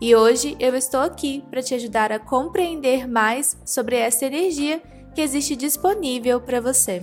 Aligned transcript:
E 0.00 0.14
hoje 0.14 0.56
eu 0.58 0.74
estou 0.74 1.00
aqui 1.00 1.42
para 1.50 1.62
te 1.62 1.74
ajudar 1.74 2.12
a 2.12 2.18
compreender 2.18 3.08
mais 3.08 3.56
sobre 3.64 3.96
essa 3.96 4.26
energia 4.26 4.82
que 5.14 5.20
existe 5.20 5.54
disponível 5.54 6.40
para 6.40 6.60
você. 6.60 7.02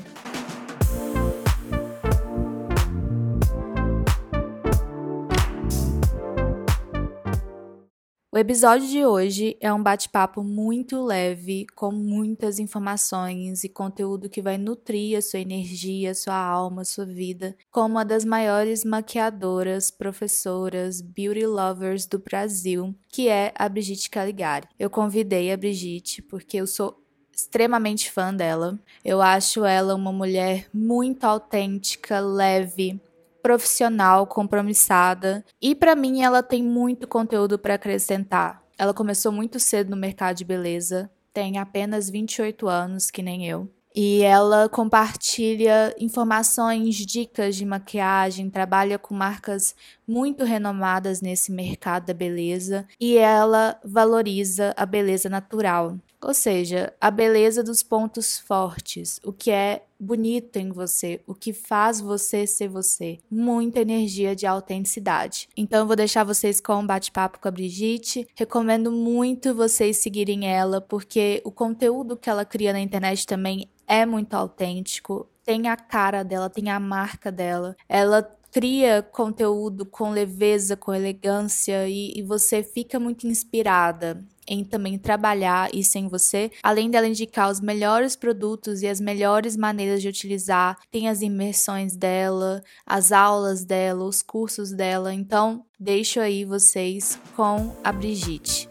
O 8.33 8.37
episódio 8.37 8.87
de 8.87 9.05
hoje 9.05 9.57
é 9.59 9.73
um 9.73 9.83
bate-papo 9.83 10.41
muito 10.41 11.03
leve, 11.03 11.67
com 11.75 11.91
muitas 11.91 12.59
informações 12.59 13.65
e 13.65 13.67
conteúdo 13.67 14.29
que 14.29 14.41
vai 14.41 14.57
nutrir 14.57 15.17
a 15.17 15.21
sua 15.21 15.41
energia, 15.41 16.15
sua 16.15 16.37
alma, 16.37 16.85
sua 16.85 17.05
vida, 17.05 17.57
com 17.69 17.81
uma 17.81 18.05
das 18.05 18.23
maiores 18.23 18.85
maquiadoras, 18.85 19.91
professoras, 19.91 21.01
beauty 21.01 21.45
lovers 21.45 22.05
do 22.05 22.19
Brasil, 22.19 22.95
que 23.09 23.27
é 23.27 23.51
a 23.53 23.67
Brigitte 23.67 24.09
Caligari. 24.09 24.65
Eu 24.79 24.89
convidei 24.89 25.51
a 25.51 25.57
Brigitte 25.57 26.21
porque 26.21 26.55
eu 26.55 26.67
sou 26.67 27.03
extremamente 27.35 28.09
fã 28.09 28.33
dela. 28.33 28.79
Eu 29.03 29.21
acho 29.21 29.65
ela 29.65 29.93
uma 29.93 30.13
mulher 30.13 30.69
muito 30.73 31.25
autêntica, 31.25 32.21
leve, 32.21 32.97
profissional, 33.41 34.27
compromissada. 34.27 35.43
E 35.61 35.75
para 35.75 35.95
mim 35.95 36.21
ela 36.21 36.41
tem 36.43 36.63
muito 36.63 37.07
conteúdo 37.07 37.57
para 37.57 37.75
acrescentar. 37.75 38.61
Ela 38.77 38.93
começou 38.93 39.31
muito 39.31 39.59
cedo 39.59 39.91
no 39.91 39.97
mercado 39.97 40.37
de 40.37 40.45
beleza, 40.45 41.09
tem 41.33 41.57
apenas 41.57 42.09
28 42.09 42.67
anos, 42.67 43.11
que 43.11 43.21
nem 43.21 43.47
eu. 43.47 43.69
E 43.93 44.21
ela 44.21 44.69
compartilha 44.69 45.93
informações, 45.99 46.95
dicas 46.95 47.57
de 47.57 47.65
maquiagem, 47.65 48.49
trabalha 48.49 48.97
com 48.97 49.13
marcas 49.13 49.75
muito 50.07 50.45
renomadas 50.45 51.21
nesse 51.21 51.51
mercado 51.51 52.05
da 52.05 52.13
beleza 52.13 52.87
e 52.99 53.17
ela 53.17 53.77
valoriza 53.83 54.73
a 54.77 54.85
beleza 54.85 55.29
natural. 55.29 55.97
Ou 56.21 56.33
seja, 56.33 56.93
a 57.01 57.11
beleza 57.11 57.63
dos 57.63 57.83
pontos 57.83 58.39
fortes, 58.39 59.19
o 59.25 59.33
que 59.33 59.51
é 59.51 59.83
bonito 60.01 60.57
em 60.57 60.71
você, 60.71 61.21
o 61.27 61.35
que 61.35 61.53
faz 61.53 62.01
você 62.01 62.47
ser 62.47 62.67
você. 62.67 63.19
Muita 63.29 63.81
energia 63.81 64.35
de 64.35 64.47
autenticidade. 64.47 65.47
Então 65.55 65.81
eu 65.81 65.87
vou 65.87 65.95
deixar 65.95 66.23
vocês 66.23 66.59
com 66.59 66.73
um 66.73 66.85
bate-papo 66.85 67.39
com 67.39 67.47
a 67.47 67.51
Brigitte. 67.51 68.27
Recomendo 68.35 68.91
muito 68.91 69.53
vocês 69.53 69.97
seguirem 69.97 70.47
ela, 70.47 70.81
porque 70.81 71.41
o 71.45 71.51
conteúdo 71.51 72.17
que 72.17 72.29
ela 72.29 72.43
cria 72.43 72.73
na 72.73 72.79
internet 72.79 73.27
também 73.27 73.69
é 73.87 74.05
muito 74.05 74.33
autêntico. 74.33 75.27
Tem 75.43 75.67
a 75.67 75.77
cara 75.77 76.23
dela, 76.23 76.49
tem 76.49 76.69
a 76.69 76.79
marca 76.79 77.31
dela. 77.31 77.75
Ela 77.87 78.23
cria 78.51 79.01
conteúdo 79.01 79.85
com 79.85 80.11
leveza, 80.11 80.75
com 80.75 80.93
elegância 80.93 81.87
e, 81.87 82.13
e, 82.15 82.21
você 82.21 82.61
fica 82.61 82.99
muito 82.99 83.25
inspirada 83.25 84.23
em 84.47 84.63
também 84.63 84.97
trabalhar 84.97 85.73
isso 85.73 85.97
em 85.97 86.07
você, 86.07 86.51
além 86.61 86.89
dela 86.89 87.07
indicar 87.07 87.49
os 87.49 87.61
melhores 87.61 88.15
produtos 88.15 88.81
e 88.81 88.87
as 88.87 88.99
melhores 88.99 89.55
maneiras 89.55 90.01
de 90.01 90.09
utilizar, 90.09 90.77
tem 90.91 91.07
as 91.07 91.21
imersões 91.21 91.95
dela, 91.95 92.61
as 92.85 93.11
aulas 93.11 93.63
dela, 93.63 94.03
os 94.03 94.21
cursos 94.21 94.71
dela. 94.71 95.13
Então, 95.13 95.63
deixo 95.79 96.19
aí 96.19 96.43
vocês 96.43 97.17
com 97.35 97.73
a 97.83 97.91
Brigitte. 97.91 98.67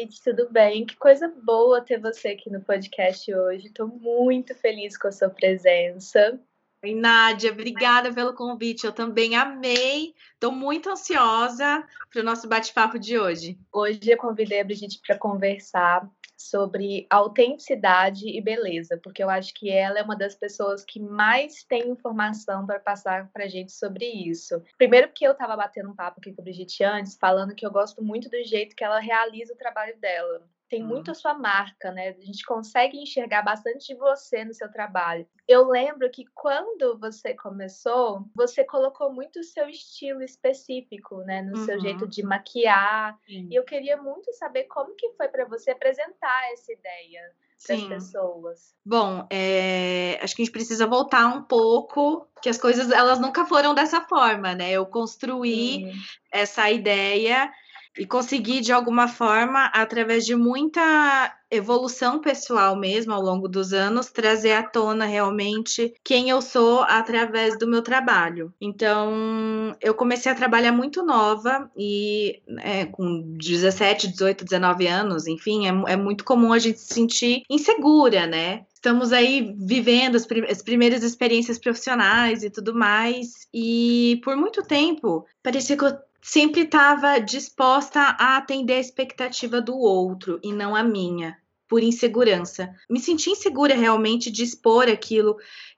Oi, 0.00 0.06
Brigitte, 0.06 0.22
tudo 0.22 0.48
bem? 0.50 0.86
Que 0.86 0.96
coisa 0.96 1.28
boa 1.28 1.82
ter 1.82 2.00
você 2.00 2.28
aqui 2.28 2.48
no 2.48 2.62
podcast 2.62 3.34
hoje. 3.34 3.66
Estou 3.66 3.86
muito 3.86 4.54
feliz 4.54 4.96
com 4.96 5.08
a 5.08 5.12
sua 5.12 5.28
presença. 5.28 6.40
Oi, 6.82 6.94
Nádia, 6.94 7.52
obrigada 7.52 8.10
pelo 8.10 8.32
convite. 8.32 8.86
Eu 8.86 8.92
também 8.92 9.36
amei. 9.36 10.14
Estou 10.32 10.52
muito 10.52 10.88
ansiosa 10.88 11.86
para 12.10 12.22
o 12.22 12.24
nosso 12.24 12.48
bate-papo 12.48 12.98
de 12.98 13.18
hoje. 13.18 13.58
Hoje 13.70 14.00
eu 14.06 14.16
convidei 14.16 14.62
a 14.62 14.64
Brigitte 14.64 15.02
para 15.06 15.18
conversar 15.18 16.08
sobre 16.40 17.06
autenticidade 17.10 18.26
e 18.26 18.40
beleza, 18.40 18.98
porque 19.02 19.22
eu 19.22 19.28
acho 19.28 19.52
que 19.52 19.70
ela 19.70 19.98
é 19.98 20.02
uma 20.02 20.16
das 20.16 20.34
pessoas 20.34 20.84
que 20.84 20.98
mais 20.98 21.62
tem 21.64 21.90
informação 21.90 22.64
para 22.64 22.80
passar 22.80 23.30
para 23.30 23.46
gente 23.46 23.72
sobre 23.72 24.06
isso. 24.06 24.62
Primeiro, 24.78 25.08
porque 25.08 25.26
eu 25.26 25.32
estava 25.32 25.54
batendo 25.54 25.90
um 25.90 25.94
papo 25.94 26.18
aqui 26.18 26.32
com 26.32 26.40
a 26.40 26.44
Brigitte 26.44 26.82
antes, 26.82 27.16
falando 27.16 27.54
que 27.54 27.66
eu 27.66 27.70
gosto 27.70 28.02
muito 28.02 28.30
do 28.30 28.42
jeito 28.42 28.74
que 28.74 28.82
ela 28.82 29.00
realiza 29.00 29.52
o 29.52 29.58
trabalho 29.58 29.98
dela 30.00 30.42
tem 30.70 30.82
muito 30.84 31.08
uhum. 31.08 31.12
a 31.12 31.14
sua 31.14 31.34
marca, 31.34 31.90
né? 31.90 32.10
A 32.10 32.24
gente 32.24 32.44
consegue 32.44 32.96
enxergar 32.96 33.42
bastante 33.42 33.88
de 33.88 33.94
você 33.96 34.44
no 34.44 34.54
seu 34.54 34.70
trabalho. 34.70 35.26
Eu 35.46 35.68
lembro 35.68 36.08
que 36.10 36.24
quando 36.32 36.96
você 36.96 37.34
começou, 37.34 38.24
você 38.34 38.64
colocou 38.64 39.12
muito 39.12 39.40
o 39.40 39.44
seu 39.44 39.68
estilo 39.68 40.22
específico, 40.22 41.18
né, 41.22 41.42
no 41.42 41.58
uhum. 41.58 41.64
seu 41.66 41.80
jeito 41.80 42.06
de 42.06 42.22
maquiar. 42.22 43.18
Sim. 43.26 43.48
E 43.50 43.54
eu 43.56 43.64
queria 43.64 43.96
muito 43.96 44.32
saber 44.34 44.64
como 44.64 44.94
que 44.94 45.10
foi 45.16 45.26
para 45.26 45.44
você 45.44 45.72
apresentar 45.72 46.52
essa 46.52 46.72
ideia 46.72 47.20
para 47.66 47.74
as 47.74 47.84
pessoas. 47.84 48.74
Bom, 48.86 49.26
é... 49.28 50.18
acho 50.22 50.36
que 50.36 50.42
a 50.42 50.44
gente 50.44 50.54
precisa 50.54 50.86
voltar 50.86 51.26
um 51.26 51.42
pouco, 51.42 52.28
que 52.40 52.48
as 52.48 52.56
coisas 52.56 52.90
elas 52.92 53.18
nunca 53.18 53.44
foram 53.44 53.74
dessa 53.74 54.00
forma, 54.02 54.54
né? 54.54 54.70
Eu 54.70 54.86
construí 54.86 55.84
Sim. 55.84 55.92
essa 56.32 56.70
ideia 56.70 57.50
e 58.00 58.06
conseguir 58.06 58.62
de 58.62 58.72
alguma 58.72 59.06
forma, 59.06 59.66
através 59.66 60.24
de 60.24 60.34
muita 60.34 61.36
evolução 61.50 62.18
pessoal 62.18 62.74
mesmo 62.74 63.12
ao 63.12 63.20
longo 63.20 63.46
dos 63.46 63.74
anos, 63.74 64.10
trazer 64.10 64.52
à 64.52 64.62
tona 64.62 65.04
realmente 65.04 65.92
quem 66.02 66.30
eu 66.30 66.40
sou 66.40 66.80
através 66.80 67.58
do 67.58 67.68
meu 67.68 67.82
trabalho. 67.82 68.54
Então, 68.58 69.76
eu 69.82 69.92
comecei 69.92 70.32
a 70.32 70.34
trabalhar 70.34 70.72
muito 70.72 71.04
nova 71.04 71.70
e 71.76 72.40
é, 72.60 72.86
com 72.86 73.36
17, 73.36 74.08
18, 74.08 74.46
19 74.46 74.86
anos, 74.86 75.26
enfim, 75.26 75.66
é, 75.66 75.92
é 75.92 75.96
muito 75.96 76.24
comum 76.24 76.54
a 76.54 76.58
gente 76.58 76.80
se 76.80 76.94
sentir 76.94 77.42
insegura, 77.50 78.26
né? 78.26 78.64
estamos 78.72 79.12
aí 79.12 79.54
vivendo 79.58 80.16
as, 80.16 80.24
prim 80.24 80.46
as, 80.46 80.62
primeiras 80.62 81.02
experiências 81.02 81.58
profissionais 81.58 82.42
e 82.42 82.48
tudo 82.48 82.74
mais. 82.74 83.46
E 83.52 84.18
por 84.24 84.34
muito 84.38 84.62
tempo 84.62 85.26
parecia 85.42 85.76
que 85.76 85.84
eu 85.84 85.92
sempre 86.22 86.62
estava 86.62 87.18
disposta 87.18 88.00
a 88.00 88.36
atender 88.36 88.74
a 88.74 88.80
expectativa 88.80 89.60
do 89.60 89.76
outro 89.76 90.38
e 90.42 90.52
não 90.52 90.74
a 90.76 90.82
minha, 90.82 91.36
por 91.68 91.82
insegurança. 91.82 92.74
Me 92.88 93.00
senti 93.00 93.30
insegura 93.30 93.74
realmente 93.74 94.30
de 94.30 94.42
expor 94.42 94.88
aquilo 94.88 95.36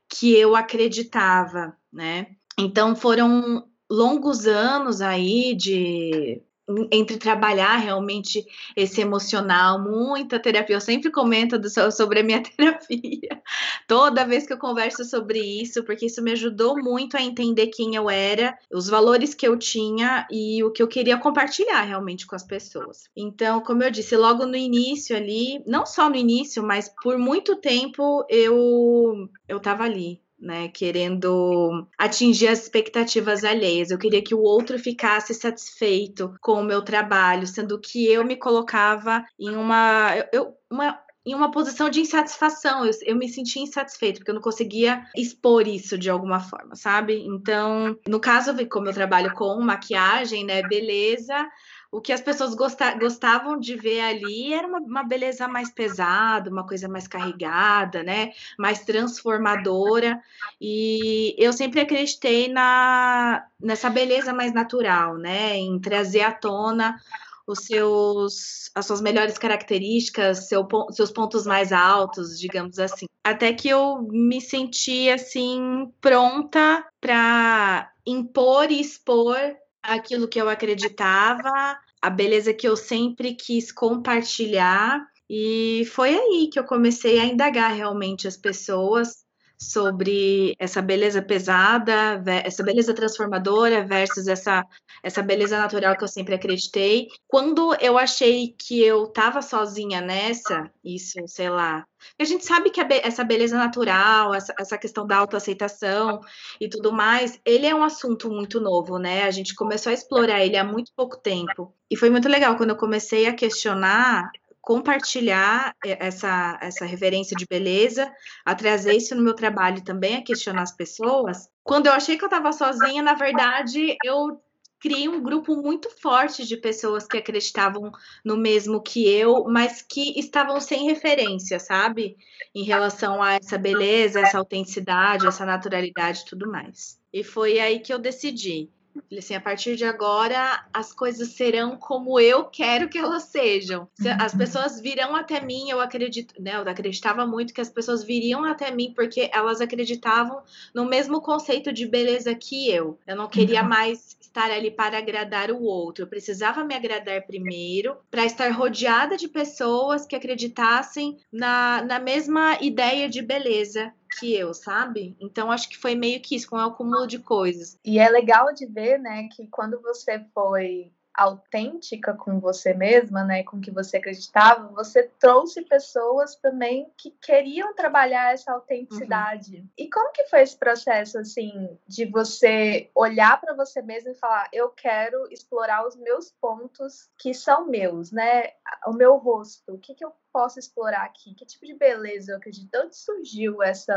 que 0.09 0.35
eu 0.35 0.57
acreditava, 0.57 1.77
né? 1.93 2.29
Então 2.59 2.95
foram 2.95 3.67
longos 3.91 4.47
anos 4.47 5.01
aí 5.01 5.55
de 5.55 6.43
entre 6.91 7.17
trabalhar 7.17 7.77
realmente 7.77 8.47
esse 8.77 9.01
emocional, 9.01 9.83
muita 9.83 10.39
terapia. 10.39 10.77
Eu 10.77 10.81
sempre 10.81 11.11
comento 11.11 11.59
do, 11.59 11.69
sobre 11.91 12.21
a 12.21 12.23
minha 12.23 12.43
terapia, 12.43 13.43
toda 13.87 14.27
vez 14.27 14.47
que 14.47 14.53
eu 14.53 14.59
converso 14.59 15.05
sobre 15.05 15.41
isso, 15.41 15.85
porque 15.85 16.07
isso 16.07 16.23
me 16.23 16.33
ajudou 16.33 16.81
muito 16.81 17.17
a 17.17 17.23
entender 17.23 17.69
quem 17.69 17.95
eu 17.95 18.09
era, 18.09 18.57
os 18.73 18.89
valores 18.89 19.35
que 19.35 19.47
eu 19.47 19.57
tinha 19.57 20.27
e 20.31 20.63
o 20.63 20.71
que 20.71 20.83
eu 20.83 20.89
queria 20.89 21.19
compartilhar 21.19 21.83
realmente 21.83 22.27
com 22.27 22.37
as 22.37 22.45
pessoas. 22.45 23.05
Então, 23.17 23.61
como 23.61 23.83
eu 23.83 23.91
disse, 23.91 24.17
logo 24.17 24.47
no 24.47 24.57
início 24.57 25.17
ali, 25.17 25.63
não 25.67 25.85
só 25.85 26.09
no 26.09 26.17
início, 26.17 26.63
mas 26.63 26.93
por 27.03 27.19
muito 27.19 27.57
tempo 27.57 28.25
eu 28.29 29.29
eu 29.49 29.61
tava 29.61 29.85
ali 29.85 30.22
né? 30.43 30.69
Querendo 30.69 31.87
atingir 31.97 32.49
as 32.49 32.63
expectativas 32.63 33.45
alheias. 33.45 33.91
Eu 33.91 33.99
queria 33.99 34.23
que 34.23 34.35
o 34.35 34.43
outro 34.43 34.79
ficasse 34.79 35.33
satisfeito 35.33 36.35
com 36.41 36.61
o 36.61 36.65
meu 36.65 36.83
trabalho, 36.83 37.47
sendo 37.47 37.81
que 37.81 38.07
eu 38.07 38.25
me 38.25 38.37
colocava 38.37 39.25
em 39.39 39.55
uma, 39.55 40.15
eu, 40.33 40.55
uma 40.71 40.99
em 41.25 41.35
uma 41.35 41.51
posição 41.51 41.89
de 41.89 42.01
insatisfação. 42.01 42.85
Eu, 42.85 42.91
eu 43.03 43.17
me 43.17 43.29
sentia 43.29 43.63
insatisfeito, 43.63 44.19
porque 44.19 44.31
eu 44.31 44.35
não 44.35 44.43
conseguia 44.43 45.07
expor 45.17 45.67
isso 45.67 45.97
de 45.97 46.11
alguma 46.11 46.41
forma, 46.41 46.75
sabe? 46.75 47.25
Então, 47.25 47.97
no 48.09 48.21
caso, 48.21 48.53
como 48.69 48.89
eu 48.89 48.93
trabalho 48.93 49.33
com 49.35 49.61
maquiagem, 49.61 50.45
né, 50.45 50.63
beleza, 50.63 51.49
o 51.93 52.01
que 52.01 52.11
as 52.11 52.23
pessoas 52.23 52.55
gostavam 52.55 53.61
de 53.61 53.77
ver 53.77 54.01
ali 54.01 54.55
era 54.55 54.67
uma, 54.67 54.79
uma, 54.79 55.03
beleza 55.05 55.47
mais 55.47 55.71
pesada, 55.71 56.51
uma 56.51 56.67
coisa 56.67 56.89
mais 56.89 57.07
carregada, 57.07 58.03
né? 58.03 58.33
Mais 58.59 58.83
transformadora. 58.83 60.19
E 60.59 61.37
eu 61.37 61.53
sempre 61.53 61.81
acreditei 61.81 62.49
na, 62.49 63.45
nessa 63.61 63.91
beleza 63.91 64.33
mais 64.33 64.55
natural, 64.55 65.19
né? 65.19 65.55
Em 65.59 65.79
trazer 65.79 66.23
à 66.23 66.33
tona 66.33 66.99
os 67.47 67.59
seus, 67.67 68.71
as 68.75 68.87
suas 68.87 69.03
melhores 69.03 69.37
características, 69.37 70.49
seu, 70.49 70.67
seus 70.93 71.11
pontos 71.11 71.45
mais 71.45 71.73
altos, 71.73 72.41
digamos 72.41 72.79
assim. 72.79 73.05
Até 73.23 73.53
que 73.53 73.69
eu 73.69 74.01
me 74.11 74.41
senti 74.41 75.11
assim 75.11 75.93
pronta 76.01 76.87
para 76.99 77.93
impor 78.07 78.71
e 78.71 78.81
expor 78.81 79.37
aquilo 79.83 80.29
que 80.29 80.41
eu 80.41 80.49
acreditava, 80.49 81.79
a 82.01 82.11
beleza 82.11 82.55
que 82.55 82.67
eu 82.67 82.77
sempre 82.77 83.35
quis 83.35 83.73
compartilhar. 83.73 85.05
E 85.29 85.85
foi 85.93 86.15
aí 86.15 86.49
que 86.53 86.59
eu 86.59 86.65
comecei 86.65 87.19
a 87.19 87.25
indagar 87.25 87.75
realmente 87.75 88.29
as 88.29 88.37
pessoas 88.37 89.25
sobre 89.63 90.55
essa 90.59 90.83
beleza 90.83 91.23
pesada, 91.23 92.23
essa 92.45 92.63
beleza 92.63 92.93
transformadora 92.93 93.85
versus 93.85 94.27
essa, 94.27 94.67
essa 95.03 95.23
beleza 95.23 95.59
natural 95.59 95.97
que 95.97 96.05
eu 96.05 96.09
sempre 96.09 96.35
acreditei. 96.35 97.09
Quando 97.29 97.75
eu 97.81 97.97
achei 97.97 98.55
que 98.59 98.83
eu 98.83 99.05
estava 99.05 99.41
sozinha 99.41 100.01
nessa, 100.01 100.71
isso, 100.85 101.19
sei 101.27 101.49
lá. 101.49 101.87
A 102.19 102.25
gente 102.25 102.45
sabe 102.45 102.71
que 102.71 102.83
be 102.83 103.01
essa 103.05 103.23
beleza 103.23 103.57
natural, 103.57 104.35
essa, 104.35 104.53
essa 104.59 104.77
questão 104.77 105.07
da 105.07 105.17
autoaceitação 105.19 106.21
e 106.61 106.69
tudo 106.69 106.93
mais, 106.93 107.41
ele 107.45 107.67
é 107.67 107.75
um 107.75 107.85
assunto 107.85 108.29
muito 108.29 108.61
novo, 108.61 108.99
né? 108.99 109.23
A 109.23 109.31
gente 109.31 109.55
começou 109.55 109.91
a 109.91 109.95
explorar 109.95 110.45
ele 110.45 110.57
há 110.57 110.65
muito 110.65 110.91
pouco 110.97 111.17
tempo. 111.17 111.73
E 111.89 111.97
foi 111.97 112.11
muito 112.11 112.29
legal 112.29 112.57
quando 112.57 112.71
eu 112.71 112.77
comecei 112.77 113.27
a 113.27 113.35
questionar 113.35 114.31
compartilhar 114.63 115.75
essa, 115.85 116.57
essa 116.63 116.87
reverência 116.87 117.37
de 117.37 117.45
beleza, 117.45 118.11
a 118.45 118.55
trazer 118.55 118.95
isso 118.95 119.15
no 119.17 119.23
meu 119.23 119.35
trabalho 119.35 119.83
também, 119.83 120.17
a 120.17 120.25
questionar 120.25 120.63
as 120.63 120.75
pessoas. 120.75 121.49
Quando 121.65 121.89
eu 121.89 121.93
achei 121.93 122.17
que 122.17 122.25
eu 122.25 122.29
estava 122.29 122.53
sozinha, 122.53 123.03
na 123.03 123.15
verdade, 123.15 123.97
eu 124.05 124.41
criei 124.79 125.09
um 125.09 125.21
grupo 125.21 125.57
muito 125.57 125.91
forte 126.01 126.47
de 126.47 126.57
pessoas 126.57 127.07
que 127.07 127.17
acreditavam 127.17 127.91
no 128.25 128.37
mesmo 128.37 128.81
que 128.81 129.09
eu, 129.09 129.45
mas 129.45 129.83
que 129.83 130.19
estavam 130.19 130.61
sem 130.61 130.87
referência, 130.87 131.59
sabe? 131.59 132.17
Em 132.55 132.63
relação 132.63 133.21
a 133.21 133.35
essa 133.35 133.59
beleza, 133.59 134.21
essa 134.21 134.39
autenticidade, 134.39 135.27
essa 135.27 135.45
naturalidade 135.45 136.21
e 136.21 136.25
tudo 136.25 136.49
mais. 136.51 137.01
E 137.13 137.25
foi 137.25 137.59
aí 137.59 137.81
que 137.81 137.93
eu 137.93 137.99
decidi 137.99 138.71
assim, 139.17 139.35
a 139.35 139.41
partir 139.41 139.77
de 139.77 139.85
agora 139.85 140.65
as 140.73 140.93
coisas 140.93 141.29
serão 141.29 141.77
como 141.77 142.19
eu 142.19 142.45
quero 142.45 142.89
que 142.89 142.99
elas 142.99 143.25
sejam. 143.25 143.89
As 144.21 144.35
pessoas 144.35 144.81
virão 144.81 145.15
até 145.15 145.41
mim, 145.41 145.71
eu 145.71 145.81
acredito, 145.81 146.35
né? 146.41 146.57
Eu 146.57 146.69
acreditava 146.69 147.27
muito 147.27 147.55
que 147.55 147.61
as 147.61 147.71
pessoas 147.71 148.03
viriam 148.03 148.45
até 148.45 148.71
mim 148.71 148.93
porque 148.95 149.31
elas 149.33 149.61
acreditavam 149.61 150.43
no 150.75 150.85
mesmo 150.85 151.21
conceito 151.21 151.73
de 151.73 151.87
beleza 151.87 152.35
que 152.35 152.71
eu. 152.71 152.99
Eu 153.07 153.17
não 153.17 153.29
queria 153.29 153.63
uhum. 153.63 153.69
mais 153.69 154.17
estar 154.21 154.51
ali 154.51 154.71
para 154.71 154.99
agradar 154.99 155.51
o 155.51 155.63
outro. 155.63 156.05
Eu 156.05 156.09
precisava 156.09 156.65
me 156.65 156.75
agradar 156.75 157.23
primeiro 157.27 157.97
para 158.11 158.25
estar 158.25 158.51
rodeada 158.51 159.17
de 159.17 159.29
pessoas 159.29 160.07
que 160.07 160.17
acreditassem 160.17 161.19
na, 161.31 161.83
na 161.83 161.99
mesma 161.99 162.59
ideia 162.61 163.09
de 163.09 163.21
beleza 163.21 163.93
que 164.19 164.35
eu, 164.35 164.53
sabe? 164.55 165.17
Então 165.21 165.51
acho 165.51 165.69
que 165.69 165.79
foi 165.79 165.95
meio 165.95 166.21
que 166.21 166.37
isso, 166.37 166.49
com 166.49 166.57
um 166.57 166.61
acúmulo 166.61 167.07
de 167.07 167.19
coisas. 167.19 167.79
E 167.85 167.99
é 167.99 168.09
legal 168.09 168.53
de 168.53 168.67
ver, 168.67 168.99
né, 168.99 169.29
que 169.35 169.47
quando 169.47 169.81
você 169.81 170.25
foi 170.35 170.93
autêntica 171.15 172.15
com 172.15 172.41
você 172.41 172.73
mesma, 172.73 173.23
né, 173.25 173.43
com 173.43 173.61
que 173.61 173.71
você 173.71 173.99
acreditava, 173.99 174.69
você 174.69 175.03
trouxe 175.21 175.63
pessoas 175.63 176.37
também 176.37 176.91
que 176.97 177.11
queriam 177.11 177.75
trabalhar 177.75 178.33
essa 178.33 178.53
autenticidade. 178.53 179.57
Uhum. 179.57 179.69
E 179.77 179.91
como 179.91 180.13
que 180.13 180.25
foi 180.29 180.41
esse 180.43 180.57
processo 180.57 181.19
assim 181.19 181.79
de 181.87 182.07
você 182.07 182.91
olhar 182.95 183.41
para 183.41 183.55
você 183.55 183.83
mesma 183.83 184.13
e 184.13 184.15
falar, 184.15 184.49
eu 184.53 184.71
quero 184.71 185.31
explorar 185.31 185.87
os 185.87 185.97
meus 185.97 186.33
pontos 186.41 187.11
que 187.19 187.35
são 187.35 187.67
meus, 187.67 188.11
né? 188.11 188.51
O 188.87 188.93
meu 188.93 189.17
rosto, 189.17 189.75
o 189.75 189.79
que 189.79 189.95
que 189.95 190.05
eu 190.05 190.13
posso 190.33 190.59
explorar 190.59 191.05
aqui? 191.05 191.35
Que 191.35 191.45
tipo 191.45 191.67
de 191.67 191.75
beleza 191.75 192.33
eu 192.33 192.37
acredito? 192.37 192.71
De 192.71 192.79
onde 192.79 192.97
surgiu 192.97 193.63
essa 193.63 193.95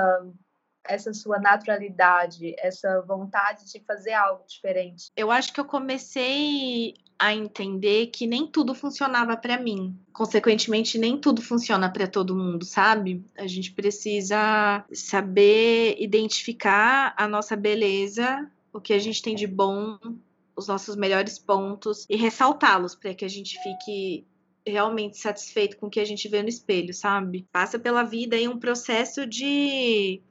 essa 0.88 1.14
sua 1.14 1.40
naturalidade, 1.40 2.56
essa 2.60 3.02
vontade 3.02 3.66
de 3.72 3.80
fazer 3.80 4.14
algo 4.14 4.44
diferente? 4.48 5.10
Eu 5.16 5.32
acho 5.32 5.52
que 5.52 5.60
eu 5.60 5.66
comecei 5.66 6.94
a 7.18 7.34
entender 7.34 8.08
que 8.08 8.28
nem 8.28 8.46
tudo 8.46 8.76
funcionava 8.76 9.38
para 9.38 9.58
mim. 9.58 9.98
Consequentemente, 10.14 10.98
nem 10.98 11.18
tudo 11.18 11.42
funciona 11.42 11.90
para 11.90 12.08
todo 12.08 12.36
mundo, 12.36 12.66
sabe? 12.66 13.26
A 13.38 13.48
gente 13.48 13.72
precisa 13.72 14.86
saber 14.94 15.96
identificar 15.98 17.14
a 17.18 17.28
nossa 17.28 17.56
beleza, 17.56 18.50
o 18.72 18.82
que 18.82 18.94
a 18.94 19.00
gente 19.00 19.22
tem 19.22 19.36
de 19.36 19.48
bom, 19.48 19.98
os 20.56 20.68
nossos 20.68 20.96
melhores 20.96 21.40
pontos 21.40 22.06
e 22.10 22.16
ressaltá-los 22.16 22.96
para 22.96 23.14
que 23.14 23.26
a 23.26 23.30
gente 23.30 23.62
fique 23.62 24.26
realmente 24.66 25.18
satisfeito 25.18 25.78
com 25.78 25.88
o 25.88 25.90
que 25.90 26.00
a 26.00 26.06
gente 26.06 26.28
vê 26.28 26.42
no 26.42 26.50
espelho, 26.50 26.94
sabe? 26.94 27.48
Passa 27.52 27.78
pela 27.78 28.04
vida 28.04 28.36
aí 28.36 28.48
um 28.48 28.60
processo 28.60 29.26
de 29.26 30.22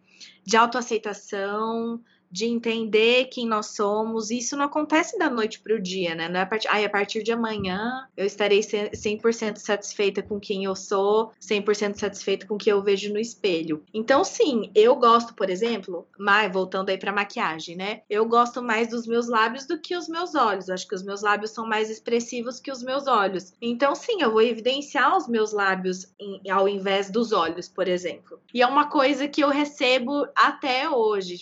de 0.46 0.56
autoaceitação, 0.56 2.00
de 2.34 2.46
entender 2.46 3.26
quem 3.26 3.46
nós 3.46 3.66
somos. 3.66 4.28
Isso 4.28 4.56
não 4.56 4.64
acontece 4.64 5.16
da 5.16 5.30
noite 5.30 5.60
para 5.60 5.76
o 5.76 5.80
dia, 5.80 6.16
né? 6.16 6.28
Não 6.28 6.40
é 6.40 6.42
a 6.42 6.46
partir, 6.46 6.66
ai, 6.68 6.84
a 6.84 6.90
partir 6.90 7.22
de 7.22 7.30
amanhã 7.30 8.08
eu 8.16 8.26
estarei 8.26 8.58
100% 8.58 9.58
satisfeita 9.58 10.20
com 10.20 10.40
quem 10.40 10.64
eu 10.64 10.74
sou, 10.74 11.30
100% 11.40 11.94
satisfeita 11.94 12.44
com 12.44 12.56
o 12.56 12.58
que 12.58 12.72
eu 12.72 12.82
vejo 12.82 13.12
no 13.12 13.20
espelho. 13.20 13.84
Então, 13.94 14.24
sim, 14.24 14.68
eu 14.74 14.96
gosto, 14.96 15.32
por 15.32 15.48
exemplo, 15.48 16.08
mais 16.18 16.52
voltando 16.52 16.88
aí 16.88 16.98
para 16.98 17.12
maquiagem, 17.12 17.76
né? 17.76 18.02
Eu 18.10 18.26
gosto 18.26 18.60
mais 18.60 18.88
dos 18.88 19.06
meus 19.06 19.28
lábios 19.28 19.64
do 19.64 19.78
que 19.78 19.96
os 19.96 20.08
meus 20.08 20.34
olhos. 20.34 20.68
Acho 20.68 20.88
que 20.88 20.94
os 20.96 21.04
meus 21.04 21.22
lábios 21.22 21.52
são 21.52 21.64
mais 21.64 21.88
expressivos 21.88 22.58
que 22.58 22.72
os 22.72 22.82
meus 22.82 23.06
olhos. 23.06 23.52
Então, 23.62 23.94
sim, 23.94 24.20
eu 24.20 24.32
vou 24.32 24.42
evidenciar 24.42 25.16
os 25.16 25.28
meus 25.28 25.52
lábios 25.52 26.12
em, 26.18 26.50
ao 26.50 26.68
invés 26.68 27.10
dos 27.10 27.30
olhos, 27.30 27.68
por 27.68 27.86
exemplo. 27.86 28.40
E 28.52 28.60
é 28.60 28.66
uma 28.66 28.90
coisa 28.90 29.28
que 29.28 29.44
eu 29.44 29.50
recebo 29.50 30.26
até 30.34 30.90
hoje. 30.90 31.34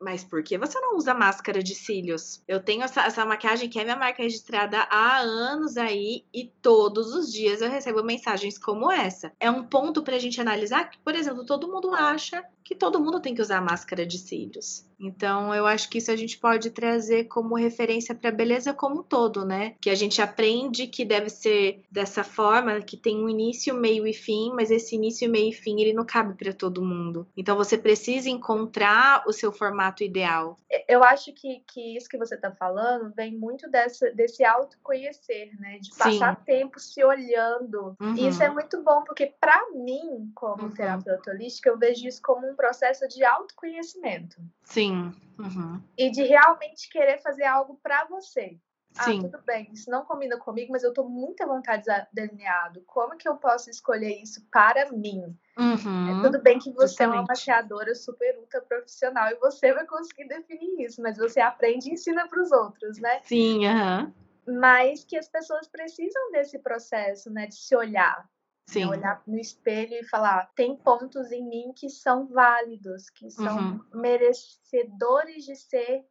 Mas 0.00 0.24
por 0.24 0.42
que 0.42 0.56
você 0.56 0.80
não 0.80 0.96
usa 0.96 1.12
máscara 1.12 1.62
de 1.62 1.74
cílios? 1.74 2.42
Eu 2.48 2.60
tenho 2.60 2.82
essa, 2.82 3.02
essa 3.02 3.24
maquiagem 3.24 3.68
que 3.68 3.78
é 3.78 3.84
minha 3.84 3.96
marca 3.96 4.22
registrada 4.22 4.78
há 4.90 5.18
anos 5.18 5.76
aí 5.76 6.24
e 6.32 6.50
todos 6.62 7.14
os 7.14 7.30
dias 7.30 7.60
eu 7.60 7.68
recebo 7.68 8.02
mensagens 8.02 8.56
como 8.56 8.90
essa. 8.90 9.32
É 9.38 9.50
um 9.50 9.62
ponto 9.62 10.02
para 10.02 10.16
a 10.16 10.18
gente 10.18 10.40
analisar 10.40 10.88
que, 10.88 10.98
por 10.98 11.14
exemplo, 11.14 11.44
todo 11.44 11.68
mundo 11.68 11.92
acha 11.94 12.42
que 12.70 12.74
todo 12.76 13.00
mundo 13.00 13.20
tem 13.20 13.34
que 13.34 13.42
usar 13.42 13.60
máscara 13.60 14.06
de 14.06 14.16
cílios. 14.16 14.88
Então, 15.00 15.52
eu 15.52 15.66
acho 15.66 15.90
que 15.90 15.98
isso 15.98 16.10
a 16.10 16.14
gente 16.14 16.38
pode 16.38 16.70
trazer 16.70 17.24
como 17.24 17.56
referência 17.56 18.14
para 18.14 18.30
beleza 18.30 18.72
como 18.72 19.00
um 19.00 19.02
todo, 19.02 19.44
né? 19.44 19.74
Que 19.80 19.90
a 19.90 19.94
gente 19.96 20.22
aprende 20.22 20.86
que 20.86 21.04
deve 21.04 21.28
ser 21.30 21.82
dessa 21.90 22.22
forma, 22.22 22.80
que 22.80 22.96
tem 22.96 23.16
um 23.16 23.28
início, 23.28 23.74
meio 23.74 24.06
e 24.06 24.12
fim, 24.12 24.52
mas 24.54 24.70
esse 24.70 24.94
início, 24.94 25.28
meio 25.28 25.48
e 25.48 25.52
fim, 25.52 25.80
ele 25.80 25.92
não 25.92 26.04
cabe 26.04 26.34
para 26.34 26.52
todo 26.52 26.84
mundo. 26.84 27.26
Então, 27.36 27.56
você 27.56 27.76
precisa 27.76 28.28
encontrar 28.28 29.24
o 29.26 29.32
seu 29.32 29.50
formato 29.50 29.89
ideal. 30.02 30.56
Eu 30.88 31.02
acho 31.02 31.32
que, 31.32 31.62
que 31.66 31.96
isso 31.96 32.08
que 32.08 32.18
você 32.18 32.34
está 32.34 32.50
falando 32.50 33.12
vem 33.14 33.36
muito 33.36 33.68
dessa, 33.70 34.10
desse 34.12 34.44
autoconhecer, 34.44 35.50
né? 35.58 35.78
De 35.78 35.90
passar 35.90 36.36
Sim. 36.36 36.44
tempo 36.44 36.78
se 36.78 37.02
olhando. 37.04 37.96
Uhum. 38.00 38.14
E 38.14 38.28
isso 38.28 38.42
é 38.42 38.48
muito 38.48 38.82
bom, 38.82 39.02
porque 39.04 39.26
para 39.40 39.70
mim, 39.72 40.30
como 40.34 40.64
uhum. 40.64 40.74
terapeuta 40.74 41.30
holística, 41.30 41.68
eu 41.68 41.78
vejo 41.78 42.06
isso 42.06 42.20
como 42.22 42.48
um 42.48 42.54
processo 42.54 43.06
de 43.08 43.24
autoconhecimento. 43.24 44.36
Sim. 44.62 45.12
Uhum. 45.38 45.80
E 45.96 46.10
de 46.10 46.22
realmente 46.22 46.88
querer 46.90 47.20
fazer 47.22 47.44
algo 47.44 47.78
para 47.82 48.04
você. 48.04 48.58
Ah, 48.98 49.04
Sim. 49.04 49.22
tudo 49.22 49.40
bem, 49.44 49.70
isso 49.72 49.90
não 49.90 50.04
combina 50.04 50.36
comigo, 50.36 50.72
mas 50.72 50.82
eu 50.82 50.92
tô 50.92 51.08
muito 51.08 51.42
à 51.42 51.46
vontade 51.46 51.84
delineado. 52.12 52.82
Como 52.86 53.16
que 53.16 53.28
eu 53.28 53.36
posso 53.36 53.70
escolher 53.70 54.20
isso 54.20 54.44
para 54.50 54.90
mim? 54.92 55.36
Uhum, 55.58 56.08
é, 56.08 56.22
tudo 56.22 56.40
bem 56.42 56.58
que 56.58 56.72
você 56.72 56.88
justamente. 56.88 57.16
é 57.16 57.20
uma 57.20 57.26
maquiadora 57.28 57.94
super 57.94 58.38
ultra 58.38 58.60
profissional 58.62 59.30
e 59.30 59.36
você 59.36 59.72
vai 59.72 59.86
conseguir 59.86 60.26
definir 60.28 60.84
isso, 60.86 61.00
mas 61.02 61.16
você 61.16 61.40
aprende 61.40 61.88
e 61.88 61.92
ensina 61.92 62.26
para 62.28 62.42
os 62.42 62.50
outros, 62.50 62.98
né? 62.98 63.20
Sim, 63.22 63.66
aham. 63.66 64.12
Uhum. 64.46 64.58
Mas 64.58 65.04
que 65.04 65.16
as 65.16 65.28
pessoas 65.28 65.68
precisam 65.68 66.30
desse 66.32 66.58
processo, 66.58 67.30
né, 67.30 67.46
de 67.46 67.54
se 67.54 67.76
olhar, 67.76 68.28
Né? 68.74 68.86
Olhar 68.86 69.22
no 69.26 69.38
espelho 69.38 69.94
e 69.94 70.04
falar: 70.04 70.50
tem 70.54 70.76
pontos 70.76 71.30
em 71.32 71.44
mim 71.46 71.72
que 71.76 71.88
são 71.88 72.26
válidos, 72.26 73.10
que 73.10 73.30
são 73.30 73.58
uhum. 73.58 73.84
merecedores 73.94 75.44
de 75.44 75.56
ser 75.56 76.04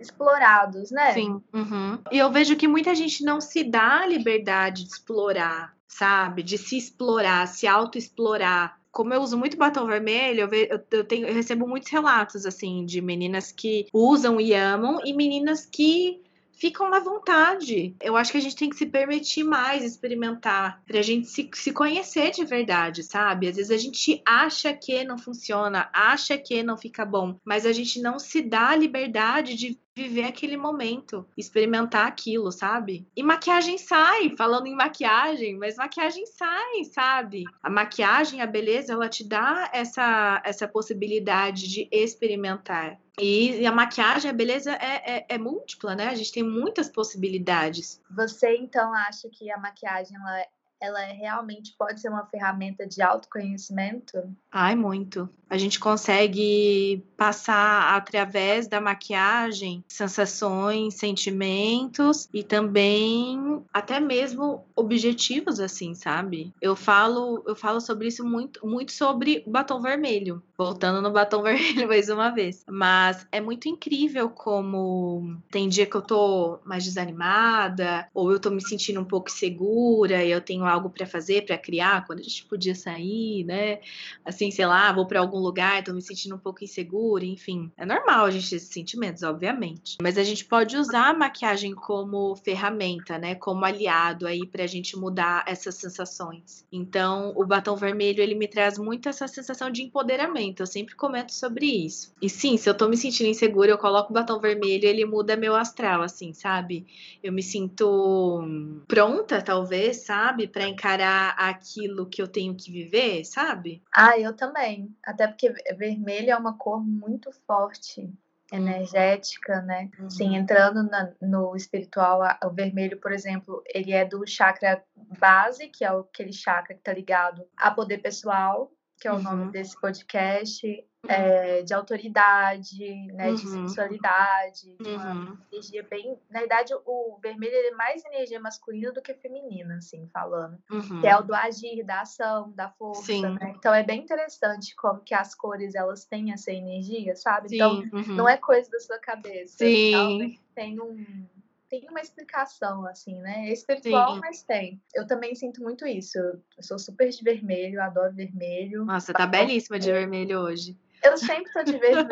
explorados, 0.00 0.90
né? 0.90 1.12
Sim. 1.12 1.42
Uhum. 1.52 1.98
E 2.10 2.18
eu 2.18 2.30
vejo 2.30 2.56
que 2.56 2.68
muita 2.68 2.94
gente 2.94 3.24
não 3.24 3.40
se 3.40 3.64
dá 3.64 4.00
a 4.00 4.06
liberdade 4.06 4.84
de 4.84 4.90
explorar, 4.90 5.74
sabe? 5.86 6.42
De 6.42 6.58
se 6.58 6.76
explorar, 6.76 7.46
se 7.48 7.66
auto-explorar. 7.66 8.78
Como 8.90 9.12
eu 9.12 9.20
uso 9.20 9.36
muito 9.36 9.56
batom 9.56 9.86
vermelho, 9.86 10.40
eu, 10.40 10.48
ve, 10.48 10.68
eu, 10.90 11.04
tenho, 11.04 11.26
eu 11.26 11.34
recebo 11.34 11.66
muitos 11.68 11.90
relatos, 11.90 12.46
assim, 12.46 12.84
de 12.84 13.00
meninas 13.00 13.52
que 13.52 13.86
usam 13.92 14.40
e 14.40 14.54
amam 14.54 15.00
e 15.04 15.12
meninas 15.12 15.66
que 15.66 16.22
ficam 16.58 16.90
na 16.90 16.98
vontade. 16.98 17.94
Eu 18.02 18.16
acho 18.16 18.32
que 18.32 18.38
a 18.38 18.40
gente 18.40 18.56
tem 18.56 18.68
que 18.68 18.76
se 18.76 18.86
permitir 18.86 19.44
mais 19.44 19.84
experimentar, 19.84 20.82
pra 20.86 21.00
gente 21.00 21.28
se, 21.28 21.48
se 21.54 21.72
conhecer 21.72 22.32
de 22.32 22.44
verdade, 22.44 23.04
sabe? 23.04 23.48
Às 23.48 23.56
vezes 23.56 23.70
a 23.70 23.76
gente 23.76 24.20
acha 24.26 24.72
que 24.74 25.04
não 25.04 25.16
funciona, 25.16 25.88
acha 25.92 26.36
que 26.36 26.62
não 26.62 26.76
fica 26.76 27.04
bom, 27.04 27.36
mas 27.44 27.64
a 27.64 27.72
gente 27.72 28.00
não 28.00 28.18
se 28.18 28.42
dá 28.42 28.70
a 28.70 28.76
liberdade 28.76 29.54
de 29.54 29.78
viver 29.98 30.24
aquele 30.24 30.56
momento, 30.56 31.26
experimentar 31.36 32.06
aquilo, 32.06 32.52
sabe? 32.52 33.06
E 33.16 33.22
maquiagem 33.22 33.76
sai, 33.76 34.34
falando 34.36 34.66
em 34.66 34.74
maquiagem, 34.74 35.58
mas 35.58 35.76
maquiagem 35.76 36.24
sai, 36.24 36.84
sabe? 36.84 37.44
A 37.62 37.68
maquiagem, 37.68 38.40
a 38.40 38.46
beleza, 38.46 38.92
ela 38.92 39.08
te 39.08 39.28
dá 39.28 39.68
essa, 39.72 40.40
essa 40.44 40.68
possibilidade 40.68 41.68
de 41.68 41.88
experimentar. 41.90 42.98
E 43.20 43.66
a 43.66 43.72
maquiagem, 43.72 44.30
a 44.30 44.34
beleza 44.34 44.72
é, 44.72 45.16
é, 45.16 45.26
é, 45.30 45.38
múltipla, 45.38 45.96
né? 45.96 46.06
A 46.06 46.14
gente 46.14 46.32
tem 46.32 46.42
muitas 46.44 46.88
possibilidades. 46.88 48.00
Você 48.08 48.56
então 48.56 48.94
acha 48.94 49.28
que 49.28 49.50
a 49.50 49.58
maquiagem 49.58 50.16
ela 50.16 50.46
ela 50.80 51.00
realmente 51.00 51.74
pode 51.78 52.00
ser 52.00 52.08
uma 52.08 52.26
ferramenta 52.26 52.86
de 52.86 53.02
autoconhecimento? 53.02 54.18
Ai, 54.50 54.74
muito. 54.74 55.28
A 55.50 55.56
gente 55.56 55.80
consegue 55.80 57.02
passar 57.16 57.96
através 57.96 58.68
da 58.68 58.80
maquiagem 58.80 59.82
sensações, 59.88 60.94
sentimentos 60.94 62.28
e 62.32 62.42
também 62.42 63.62
até 63.72 63.98
mesmo 63.98 64.64
objetivos 64.76 65.58
assim, 65.58 65.94
sabe? 65.94 66.52
Eu 66.60 66.76
falo, 66.76 67.42
eu 67.46 67.56
falo 67.56 67.80
sobre 67.80 68.08
isso 68.08 68.24
muito, 68.24 68.64
muito 68.66 68.92
sobre 68.92 69.42
batom 69.46 69.80
vermelho. 69.80 70.42
Voltando 70.56 71.00
no 71.00 71.10
batom 71.10 71.40
vermelho 71.42 71.88
mais 71.88 72.08
uma 72.08 72.30
vez. 72.30 72.64
Mas 72.68 73.26
é 73.32 73.40
muito 73.40 73.68
incrível 73.68 74.28
como 74.28 75.38
tem 75.50 75.68
dia 75.68 75.86
que 75.86 75.96
eu 75.96 76.02
tô 76.02 76.58
mais 76.64 76.84
desanimada 76.84 78.06
ou 78.12 78.30
eu 78.30 78.38
tô 78.38 78.50
me 78.50 78.60
sentindo 78.60 79.00
um 79.00 79.04
pouco 79.04 79.30
segura 79.30 80.22
e 80.22 80.30
eu 80.30 80.40
tenho 80.40 80.67
algo 80.68 80.90
para 80.90 81.06
fazer, 81.06 81.44
para 81.44 81.58
criar, 81.58 82.06
quando 82.06 82.20
a 82.20 82.22
gente 82.22 82.44
podia 82.44 82.74
sair, 82.74 83.44
né? 83.44 83.80
Assim, 84.24 84.50
sei 84.50 84.66
lá, 84.66 84.92
vou 84.92 85.06
para 85.06 85.20
algum 85.20 85.38
lugar, 85.38 85.82
tô 85.82 85.92
me 85.92 86.02
sentindo 86.02 86.34
um 86.34 86.38
pouco 86.38 86.62
insegura, 86.62 87.24
enfim. 87.24 87.70
É 87.76 87.84
normal 87.84 88.26
a 88.26 88.30
gente 88.30 88.48
ter 88.50 88.56
esses 88.56 88.68
sentimentos, 88.68 89.22
obviamente. 89.22 89.98
Mas 90.02 90.18
a 90.18 90.24
gente 90.24 90.44
pode 90.44 90.76
usar 90.76 91.08
a 91.08 91.14
maquiagem 91.14 91.74
como 91.74 92.36
ferramenta, 92.36 93.18
né? 93.18 93.34
Como 93.34 93.64
aliado 93.64 94.26
aí 94.26 94.46
pra 94.46 94.66
gente 94.66 94.96
mudar 94.96 95.44
essas 95.46 95.74
sensações. 95.76 96.64
Então, 96.70 97.32
o 97.36 97.44
batom 97.44 97.76
vermelho, 97.76 98.22
ele 98.22 98.34
me 98.34 98.48
traz 98.48 98.78
muito 98.78 99.08
essa 99.08 99.26
sensação 99.26 99.70
de 99.70 99.82
empoderamento. 99.82 100.60
Eu 100.60 100.66
sempre 100.66 100.94
comento 100.94 101.32
sobre 101.32 101.66
isso. 101.66 102.12
E 102.20 102.28
sim, 102.28 102.56
se 102.56 102.68
eu 102.68 102.74
tô 102.74 102.88
me 102.88 102.96
sentindo 102.96 103.28
insegura, 103.28 103.70
eu 103.70 103.78
coloco 103.78 104.10
o 104.10 104.14
batom 104.14 104.38
vermelho, 104.38 104.84
ele 104.84 105.04
muda 105.04 105.36
meu 105.36 105.54
astral, 105.54 106.02
assim, 106.02 106.32
sabe? 106.32 106.86
Eu 107.22 107.32
me 107.32 107.42
sinto 107.42 108.42
pronta, 108.86 109.40
talvez, 109.42 109.98
sabe? 109.98 110.46
Para 110.58 110.68
encarar 110.68 111.34
aquilo 111.38 112.08
que 112.08 112.20
eu 112.20 112.26
tenho 112.26 112.54
que 112.56 112.70
viver, 112.70 113.24
sabe? 113.24 113.82
Ah, 113.94 114.18
eu 114.18 114.34
também. 114.34 114.94
Até 115.04 115.26
porque 115.26 115.52
vermelho 115.76 116.30
é 116.30 116.36
uma 116.36 116.56
cor 116.56 116.84
muito 116.84 117.30
forte, 117.46 118.12
energética, 118.52 119.60
né? 119.62 119.90
Uhum. 119.98 120.10
Sim, 120.10 120.36
entrando 120.36 120.82
na, 120.82 121.12
no 121.20 121.54
espiritual, 121.54 122.22
o 122.44 122.50
vermelho, 122.50 122.98
por 122.98 123.12
exemplo, 123.12 123.62
ele 123.66 123.92
é 123.92 124.04
do 124.04 124.26
chakra 124.26 124.82
base, 125.18 125.68
que 125.68 125.84
é 125.84 125.88
aquele 125.88 126.32
chakra 126.32 126.74
que 126.74 126.82
tá 126.82 126.92
ligado 126.92 127.44
a 127.56 127.70
poder 127.70 127.98
pessoal, 127.98 128.72
que 129.00 129.06
é 129.06 129.12
o 129.12 129.16
uhum. 129.16 129.22
nome 129.22 129.52
desse 129.52 129.78
podcast 129.80 130.66
é, 131.06 131.62
de 131.62 131.72
autoridade, 131.72 133.06
né, 133.12 133.28
uhum. 133.28 133.34
de 133.34 133.46
sensualidade, 133.46 134.76
de 134.80 134.90
uhum. 134.90 135.38
energia 135.52 135.86
bem. 135.88 136.18
Na 136.28 136.40
verdade, 136.40 136.74
o 136.84 137.18
vermelho 137.22 137.54
é 137.54 137.70
mais 137.72 138.04
energia 138.04 138.40
masculina 138.40 138.92
do 138.92 139.00
que 139.00 139.14
feminina, 139.14 139.76
assim, 139.76 140.08
falando. 140.12 140.58
Uhum. 140.70 141.00
Que 141.00 141.06
é 141.06 141.16
o 141.16 141.22
do 141.22 141.34
agir, 141.34 141.84
da 141.84 142.00
ação, 142.00 142.50
da 142.52 142.68
força, 142.70 143.30
né? 143.30 143.54
Então 143.56 143.72
é 143.72 143.82
bem 143.82 144.00
interessante 144.00 144.74
como 144.74 145.00
que 145.00 145.14
as 145.14 145.34
cores 145.34 145.74
elas 145.74 146.04
têm 146.04 146.32
essa 146.32 146.50
energia, 146.50 147.14
sabe? 147.14 147.50
Sim. 147.50 147.56
Então 147.56 147.72
uhum. 147.92 148.14
não 148.14 148.28
é 148.28 148.36
coisa 148.36 148.70
da 148.70 148.80
sua 148.80 148.98
cabeça. 148.98 149.58
Sim. 149.58 150.38
tem 150.54 150.80
um 150.80 151.26
tem 151.68 151.86
uma 151.90 152.00
explicação, 152.00 152.86
assim, 152.86 153.20
né? 153.20 153.48
É 153.48 153.52
espiritual, 153.52 154.14
Sim. 154.14 154.20
mas 154.20 154.42
tem. 154.42 154.80
Eu 154.94 155.06
também 155.06 155.34
sinto 155.34 155.62
muito 155.62 155.86
isso. 155.86 156.18
Eu 156.18 156.62
sou 156.62 156.78
super 156.78 157.10
de 157.10 157.22
vermelho, 157.22 157.82
adoro 157.82 158.14
vermelho. 158.14 158.86
Nossa, 158.86 159.12
tá 159.12 159.26
belíssima 159.26 159.78
de 159.78 159.92
vermelho 159.92 160.40
hoje. 160.40 160.76
Eu 161.08 161.16
sempre 161.16 161.52
tô 161.52 161.62
de 161.62 161.78
verde 161.78 162.08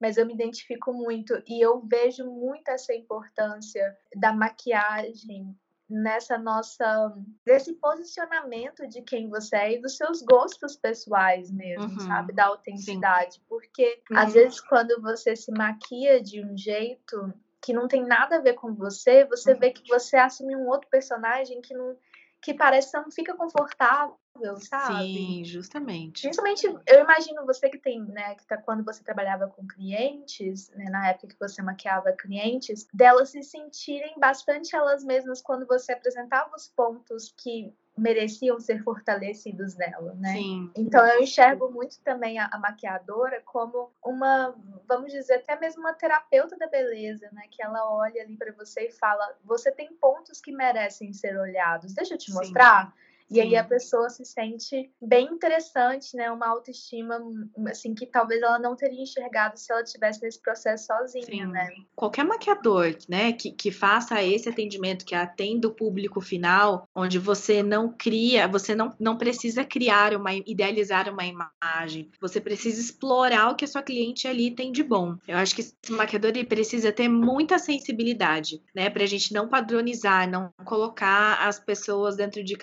mas 0.00 0.16
eu 0.16 0.26
me 0.26 0.34
identifico 0.34 0.92
muito 0.92 1.42
e 1.46 1.60
eu 1.60 1.80
vejo 1.80 2.24
muito 2.24 2.68
essa 2.68 2.94
importância 2.94 3.96
da 4.14 4.32
maquiagem 4.32 5.56
nessa 5.88 6.36
nossa 6.36 7.14
desse 7.44 7.72
posicionamento 7.74 8.88
de 8.88 9.02
quem 9.02 9.28
você 9.28 9.56
é 9.56 9.72
e 9.74 9.80
dos 9.80 9.96
seus 9.96 10.20
gostos 10.20 10.76
pessoais 10.76 11.50
mesmo, 11.50 11.84
uhum. 11.84 12.00
sabe, 12.00 12.32
da 12.32 12.46
autenticidade, 12.46 13.34
Sim. 13.34 13.40
porque 13.48 14.02
uhum. 14.10 14.18
às 14.18 14.32
vezes 14.32 14.60
quando 14.60 15.00
você 15.00 15.36
se 15.36 15.52
maquia 15.52 16.20
de 16.20 16.44
um 16.44 16.56
jeito 16.56 17.32
que 17.62 17.72
não 17.72 17.86
tem 17.86 18.04
nada 18.04 18.36
a 18.36 18.40
ver 18.40 18.54
com 18.54 18.74
você, 18.74 19.24
você 19.24 19.52
uhum. 19.52 19.58
vê 19.58 19.70
que 19.70 19.88
você 19.88 20.16
assume 20.16 20.56
um 20.56 20.66
outro 20.66 20.88
personagem 20.90 21.60
que 21.60 21.74
não 21.74 21.96
que 22.42 22.52
parece 22.54 22.92
que 22.92 22.98
não 22.98 23.10
fica 23.10 23.34
confortável, 23.34 24.16
sabe? 24.58 25.14
Sim, 25.14 25.44
justamente. 25.44 26.22
Principalmente, 26.22 26.66
eu 26.86 27.00
imagino 27.00 27.46
você 27.46 27.68
que 27.68 27.78
tem, 27.78 28.02
né, 28.02 28.34
que 28.34 28.46
tá 28.46 28.56
quando 28.56 28.84
você 28.84 29.02
trabalhava 29.02 29.48
com 29.48 29.66
clientes, 29.66 30.70
né, 30.70 30.86
na 30.90 31.08
época 31.08 31.28
que 31.28 31.38
você 31.38 31.62
maquiava 31.62 32.12
clientes, 32.12 32.86
delas 32.92 33.30
se 33.30 33.42
sentirem 33.42 34.14
bastante 34.18 34.74
elas 34.74 35.04
mesmas 35.04 35.40
quando 35.40 35.66
você 35.66 35.92
apresentava 35.92 36.54
os 36.54 36.68
pontos 36.68 37.34
que 37.36 37.72
mereciam 37.96 38.60
ser 38.60 38.82
fortalecidos 38.82 39.74
nela, 39.74 40.14
né? 40.14 40.34
Sim. 40.34 40.70
Então 40.76 41.04
eu 41.06 41.22
enxergo 41.22 41.70
muito 41.70 41.98
também 42.00 42.38
a, 42.38 42.48
a, 42.52 42.58
maquiadora 42.58 43.40
como 43.44 43.90
uma, 44.04 44.54
vamos 44.86 45.12
dizer, 45.12 45.36
até 45.36 45.58
mesmo 45.58 45.80
uma 45.80 45.94
terapeuta 45.94 46.56
da 46.58 46.66
beleza, 46.66 47.28
né? 47.32 47.44
Que 47.50 47.62
ela 47.62 47.90
olha 47.90 48.22
ali 48.22 48.36
para 48.36 48.52
você 48.52 48.88
e 48.88 48.92
fala: 48.92 49.34
você 49.42 49.72
tem 49.72 49.94
pontos 49.94 50.40
que 50.40 50.52
merecem 50.52 51.12
ser 51.12 51.38
olhados. 51.38 51.94
Deixa 51.94 52.14
eu 52.14 52.18
te 52.18 52.30
Sim. 52.30 52.92
E 53.30 53.40
aí 53.40 53.56
a 53.56 53.64
pessoa 53.64 54.08
se 54.08 54.24
sente 54.24 54.90
bem 55.02 55.26
interessante, 55.26 56.16
né? 56.16 56.30
Uma 56.30 56.48
autoestima, 56.48 57.20
assim, 57.68 57.94
que 57.94 58.06
talvez 58.06 58.40
ela 58.40 58.58
não 58.58 58.76
teria 58.76 59.02
enxergado 59.02 59.58
se 59.58 59.72
ela 59.72 59.82
tivesse 59.82 60.22
nesse 60.22 60.40
processo 60.40 60.86
sozinha, 60.86 61.24
Sim. 61.24 61.46
né? 61.46 61.68
Qualquer 61.94 62.24
maquiador, 62.24 62.96
né, 63.08 63.32
que, 63.32 63.50
que 63.50 63.70
faça 63.70 64.22
esse 64.22 64.48
atendimento, 64.48 65.04
que 65.04 65.14
atenda 65.14 65.66
o 65.68 65.74
público 65.74 66.20
final, 66.20 66.88
onde 66.94 67.18
você 67.18 67.62
não 67.62 67.92
cria, 67.92 68.46
você 68.46 68.74
não, 68.74 68.94
não 68.98 69.16
precisa 69.16 69.64
criar 69.64 70.14
uma, 70.14 70.32
idealizar 70.34 71.12
uma 71.12 71.24
imagem, 71.24 72.10
você 72.20 72.40
precisa 72.40 72.80
explorar 72.80 73.50
o 73.50 73.56
que 73.56 73.64
a 73.64 73.68
sua 73.68 73.82
cliente 73.82 74.28
ali 74.28 74.50
tem 74.50 74.70
de 74.70 74.82
bom. 74.82 75.16
Eu 75.26 75.36
acho 75.38 75.54
que 75.54 75.62
esse 75.62 75.74
maquiador 75.90 76.30
ele 76.30 76.44
precisa 76.44 76.92
ter 76.92 77.08
muita 77.08 77.58
sensibilidade, 77.58 78.62
né, 78.74 78.88
pra 78.88 79.06
gente 79.06 79.32
não 79.32 79.48
padronizar, 79.48 80.28
não 80.28 80.52
colocar 80.64 81.46
as 81.46 81.58
pessoas 81.58 82.16
dentro 82.16 82.44
de 82.44 82.56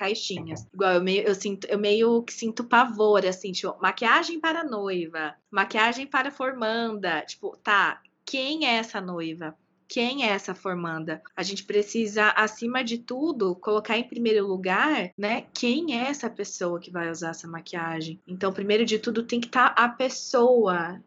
caixinhas. 0.53 0.67
Igual 0.73 0.93
eu 0.93 1.03
meio, 1.03 1.23
eu 1.23 1.35
sinto, 1.35 1.67
eu 1.67 1.79
meio 1.79 2.23
que 2.23 2.33
sinto 2.33 2.63
pavor, 2.63 3.25
assim, 3.25 3.51
tipo, 3.51 3.75
maquiagem 3.81 4.39
para 4.39 4.63
noiva, 4.63 5.35
maquiagem 5.51 6.07
para 6.07 6.31
formanda. 6.31 7.21
Tipo, 7.21 7.57
tá, 7.57 8.01
quem 8.25 8.65
é 8.65 8.75
essa 8.75 9.01
noiva? 9.01 9.55
quem 9.85 10.25
é 10.25 10.29
essa 10.29 10.55
formanda. 10.55 11.21
A 11.35 11.43
gente 11.43 11.65
precisa, 11.65 12.29
acima 12.29 12.83
de 12.83 12.97
tudo, 12.97 13.55
colocar 13.55 13.95
em 13.95 14.07
primeiro 14.07 14.47
lugar, 14.47 15.11
né, 15.15 15.45
quem 15.53 15.95
é 15.95 16.07
essa 16.07 16.27
pessoa 16.31 16.79
que 16.79 16.89
vai 16.89 17.11
usar 17.11 17.29
essa 17.29 17.47
maquiagem. 17.47 18.19
Então, 18.27 18.51
primeiro 18.51 18.85
de 18.85 18.97
tudo, 18.97 19.21
tem 19.21 19.39
que 19.39 19.45
estar 19.45 19.69
tá 19.69 19.83
a 19.83 19.87
pessoa 19.87 20.99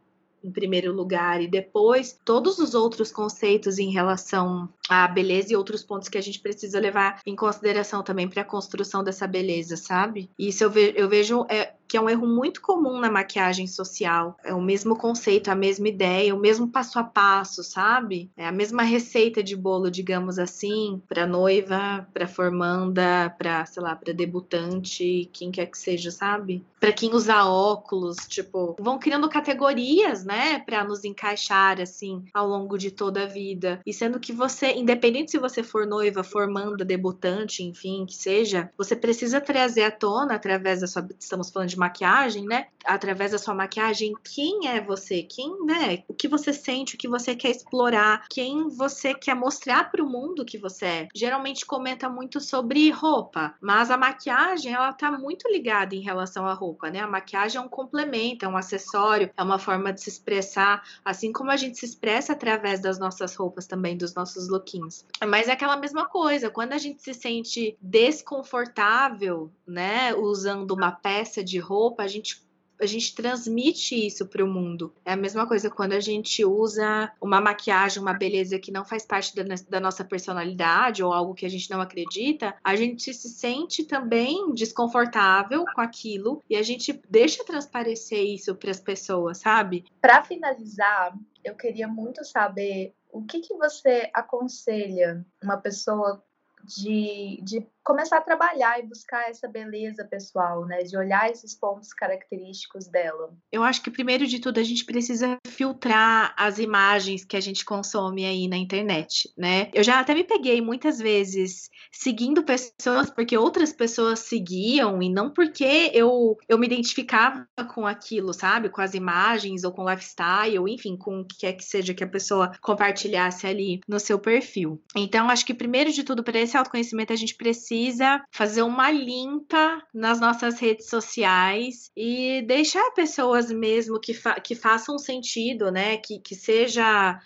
em 0.46 0.50
primeiro 0.52 0.92
lugar 0.92 1.42
e 1.42 1.48
depois 1.48 2.18
todos 2.24 2.58
os 2.58 2.74
outros 2.74 3.10
conceitos 3.10 3.78
em 3.78 3.90
relação 3.90 4.68
à 4.88 5.08
beleza 5.08 5.52
e 5.52 5.56
outros 5.56 5.82
pontos 5.82 6.08
que 6.08 6.16
a 6.16 6.20
gente 6.20 6.40
precisa 6.40 6.78
levar 6.78 7.20
em 7.26 7.34
consideração 7.34 8.02
também 8.02 8.28
para 8.28 8.42
a 8.42 8.44
construção 8.44 9.02
dessa 9.02 9.26
beleza, 9.26 9.76
sabe? 9.76 10.30
Isso 10.38 10.62
eu, 10.62 10.70
ve 10.70 10.94
eu 10.96 11.08
vejo 11.08 11.44
é, 11.48 11.74
que 11.88 11.96
é 11.96 12.00
um 12.00 12.08
erro 12.08 12.26
muito 12.26 12.60
comum 12.60 12.98
na 12.98 13.10
maquiagem 13.10 13.66
social. 13.66 14.36
É 14.44 14.54
o 14.54 14.60
mesmo 14.60 14.96
conceito, 14.96 15.50
a 15.50 15.54
mesma 15.54 15.88
ideia, 15.88 16.34
o 16.34 16.38
mesmo 16.38 16.68
passo 16.68 16.98
a 16.98 17.04
passo, 17.04 17.62
sabe? 17.62 18.30
É 18.36 18.46
a 18.46 18.52
mesma 18.52 18.82
receita 18.82 19.42
de 19.42 19.56
bolo, 19.56 19.90
digamos 19.90 20.38
assim, 20.38 21.02
para 21.08 21.26
noiva, 21.26 22.06
para 22.12 22.26
formanda, 22.26 23.34
para, 23.38 23.64
sei 23.66 23.82
lá, 23.82 23.94
para 23.94 24.12
debutante, 24.12 25.30
quem 25.32 25.50
quer 25.50 25.66
que 25.66 25.78
seja, 25.78 26.10
sabe? 26.10 26.64
Para 26.80 26.92
quem 26.92 27.14
usa 27.14 27.44
óculos, 27.44 28.16
tipo, 28.28 28.76
vão 28.78 28.98
criando 28.98 29.28
categorias, 29.28 30.24
né, 30.24 30.58
para 30.60 30.84
nos 30.84 31.04
encaixar 31.04 31.80
assim 31.80 32.24
ao 32.32 32.46
longo 32.46 32.76
de 32.76 32.90
toda 32.90 33.22
a 33.22 33.26
vida. 33.26 33.80
E 33.84 33.92
sendo 33.92 34.20
que 34.20 34.32
você, 34.32 34.72
independente 34.72 35.30
se 35.30 35.38
você 35.38 35.62
for 35.62 35.86
noiva, 35.86 36.22
formanda, 36.22 36.84
debutante, 36.84 37.62
enfim, 37.62 38.04
que 38.06 38.14
seja, 38.14 38.70
você 38.76 38.94
precisa 38.94 39.40
trazer 39.40 39.84
à 39.84 39.90
tona 39.90 40.34
através 40.34 40.80
da 40.80 40.86
sua, 40.86 41.06
estamos 41.18 41.50
falando 41.50 41.68
de 41.68 41.75
maquiagem, 41.76 42.44
né? 42.44 42.66
Através 42.84 43.32
da 43.32 43.38
sua 43.38 43.54
maquiagem, 43.54 44.14
quem 44.22 44.68
é 44.68 44.80
você? 44.80 45.22
Quem, 45.22 45.64
né? 45.64 46.04
O 46.08 46.14
que 46.14 46.28
você 46.28 46.52
sente, 46.52 46.94
o 46.94 46.98
que 46.98 47.08
você 47.08 47.34
quer 47.34 47.50
explorar, 47.50 48.26
quem 48.30 48.68
você 48.68 49.14
quer 49.14 49.34
mostrar 49.34 49.90
para 49.90 50.02
o 50.02 50.08
mundo 50.08 50.44
que 50.44 50.58
você 50.58 50.86
é. 50.86 51.08
Geralmente 51.14 51.66
comenta 51.66 52.08
muito 52.08 52.40
sobre 52.40 52.90
roupa, 52.90 53.54
mas 53.60 53.90
a 53.90 53.96
maquiagem, 53.96 54.72
ela 54.72 54.92
tá 54.92 55.10
muito 55.10 55.48
ligada 55.48 55.94
em 55.94 56.00
relação 56.00 56.46
à 56.46 56.52
roupa, 56.52 56.90
né? 56.90 57.00
A 57.00 57.06
maquiagem 57.06 57.60
é 57.60 57.64
um 57.64 57.68
complemento, 57.68 58.44
é 58.44 58.48
um 58.48 58.56
acessório, 58.56 59.30
é 59.36 59.42
uma 59.42 59.58
forma 59.58 59.92
de 59.92 60.00
se 60.00 60.08
expressar, 60.08 60.82
assim 61.04 61.32
como 61.32 61.50
a 61.50 61.56
gente 61.56 61.78
se 61.78 61.84
expressa 61.84 62.32
através 62.32 62.80
das 62.80 62.98
nossas 62.98 63.34
roupas 63.34 63.66
também, 63.66 63.96
dos 63.96 64.14
nossos 64.14 64.48
lookinhos. 64.48 65.04
Mas 65.26 65.48
é 65.48 65.52
aquela 65.52 65.76
mesma 65.76 66.06
coisa, 66.06 66.50
quando 66.50 66.72
a 66.72 66.78
gente 66.78 67.02
se 67.02 67.12
sente 67.14 67.76
desconfortável, 67.80 69.50
né, 69.66 70.14
usando 70.14 70.72
uma 70.72 70.92
peça 70.92 71.42
de 71.42 71.58
roupa, 71.66 72.02
a 72.02 72.06
gente 72.06 72.46
a 72.80 72.86
gente 72.86 73.14
transmite 73.14 74.06
isso 74.06 74.26
para 74.26 74.44
o 74.44 74.48
mundo. 74.48 74.94
É 75.04 75.12
a 75.12 75.16
mesma 75.16 75.46
coisa 75.46 75.70
quando 75.70 75.92
a 75.92 76.00
gente 76.00 76.44
usa 76.44 77.10
uma 77.20 77.40
maquiagem, 77.40 78.02
uma 78.02 78.12
beleza 78.12 78.58
que 78.58 78.70
não 78.70 78.84
faz 78.84 79.06
parte 79.06 79.34
da, 79.34 79.42
da, 79.68 79.80
nossa 79.80 80.04
personalidade 80.04 81.02
ou 81.02 81.12
algo 81.12 81.34
que 81.34 81.46
a 81.46 81.48
gente 81.48 81.70
não 81.70 81.80
acredita, 81.80 82.54
a 82.62 82.76
gente 82.76 83.12
se 83.14 83.28
sente 83.28 83.84
também 83.84 84.52
desconfortável 84.52 85.64
com 85.74 85.80
aquilo 85.80 86.42
e 86.48 86.56
a 86.56 86.62
gente 86.62 87.00
deixa 87.08 87.44
transparecer 87.44 88.22
isso 88.22 88.54
para 88.54 88.70
as 88.70 88.80
pessoas, 88.80 89.38
sabe? 89.38 89.84
Para 90.00 90.22
finalizar, 90.22 91.16
eu 91.44 91.54
queria 91.54 91.88
muito 91.88 92.24
saber 92.24 92.94
o 93.10 93.24
que, 93.24 93.40
que 93.40 93.56
você 93.56 94.10
aconselha 94.12 95.24
uma 95.42 95.56
pessoa 95.56 96.22
de, 96.64 97.40
de 97.42 97.66
começar 97.86 98.18
a 98.18 98.20
trabalhar 98.20 98.80
e 98.80 98.82
buscar 98.82 99.30
essa 99.30 99.46
beleza 99.46 100.04
pessoal, 100.04 100.66
né? 100.66 100.78
De 100.78 100.98
olhar 100.98 101.30
esses 101.30 101.54
pontos 101.54 101.94
característicos 101.94 102.88
dela. 102.88 103.32
Eu 103.52 103.62
acho 103.62 103.80
que 103.80 103.92
primeiro 103.92 104.26
de 104.26 104.40
tudo 104.40 104.58
a 104.58 104.62
gente 104.64 104.84
precisa 104.84 105.38
filtrar 105.46 106.34
as 106.36 106.58
imagens 106.58 107.24
que 107.24 107.36
a 107.36 107.40
gente 107.40 107.64
consome 107.64 108.26
aí 108.26 108.48
na 108.48 108.56
internet, 108.56 109.32
né? 109.38 109.70
Eu 109.72 109.84
já 109.84 110.00
até 110.00 110.14
me 110.14 110.24
peguei 110.24 110.60
muitas 110.60 110.98
vezes 110.98 111.70
seguindo 111.92 112.42
pessoas 112.42 113.08
porque 113.08 113.38
outras 113.38 113.72
pessoas 113.72 114.18
seguiam 114.18 115.00
e 115.00 115.08
não 115.08 115.30
porque 115.30 115.92
eu, 115.94 116.36
eu 116.48 116.58
me 116.58 116.66
identificava 116.66 117.46
com 117.72 117.86
aquilo, 117.86 118.34
sabe? 118.34 118.68
Com 118.68 118.80
as 118.80 118.94
imagens 118.94 119.62
ou 119.62 119.70
com 119.70 119.84
o 119.84 119.88
lifestyle, 119.90 120.68
enfim, 120.68 120.96
com 120.96 121.20
o 121.20 121.24
que 121.24 121.38
quer 121.38 121.52
que 121.52 121.64
seja 121.64 121.94
que 121.94 122.02
a 122.02 122.08
pessoa 122.08 122.50
compartilhasse 122.60 123.46
ali 123.46 123.78
no 123.86 124.00
seu 124.00 124.18
perfil. 124.18 124.82
Então, 124.96 125.30
acho 125.30 125.46
que 125.46 125.54
primeiro 125.54 125.92
de 125.92 126.02
tudo, 126.02 126.24
para 126.24 126.40
esse 126.40 126.56
autoconhecimento, 126.56 127.12
a 127.12 127.16
gente 127.16 127.36
precisa 127.36 127.75
precisa 127.76 128.24
fazer 128.30 128.62
uma 128.62 128.90
limpa 128.90 129.82
nas 129.92 130.18
nossas 130.18 130.58
redes 130.58 130.88
sociais 130.88 131.90
e 131.94 132.42
deixar 132.46 132.90
pessoas 132.92 133.50
mesmo 133.50 134.00
que, 134.00 134.14
fa 134.14 134.40
que 134.40 134.54
façam 134.54 134.98
sentido, 134.98 135.70
né? 135.70 135.98
Que, 135.98 136.18
que 136.18 136.34
seja 136.34 137.20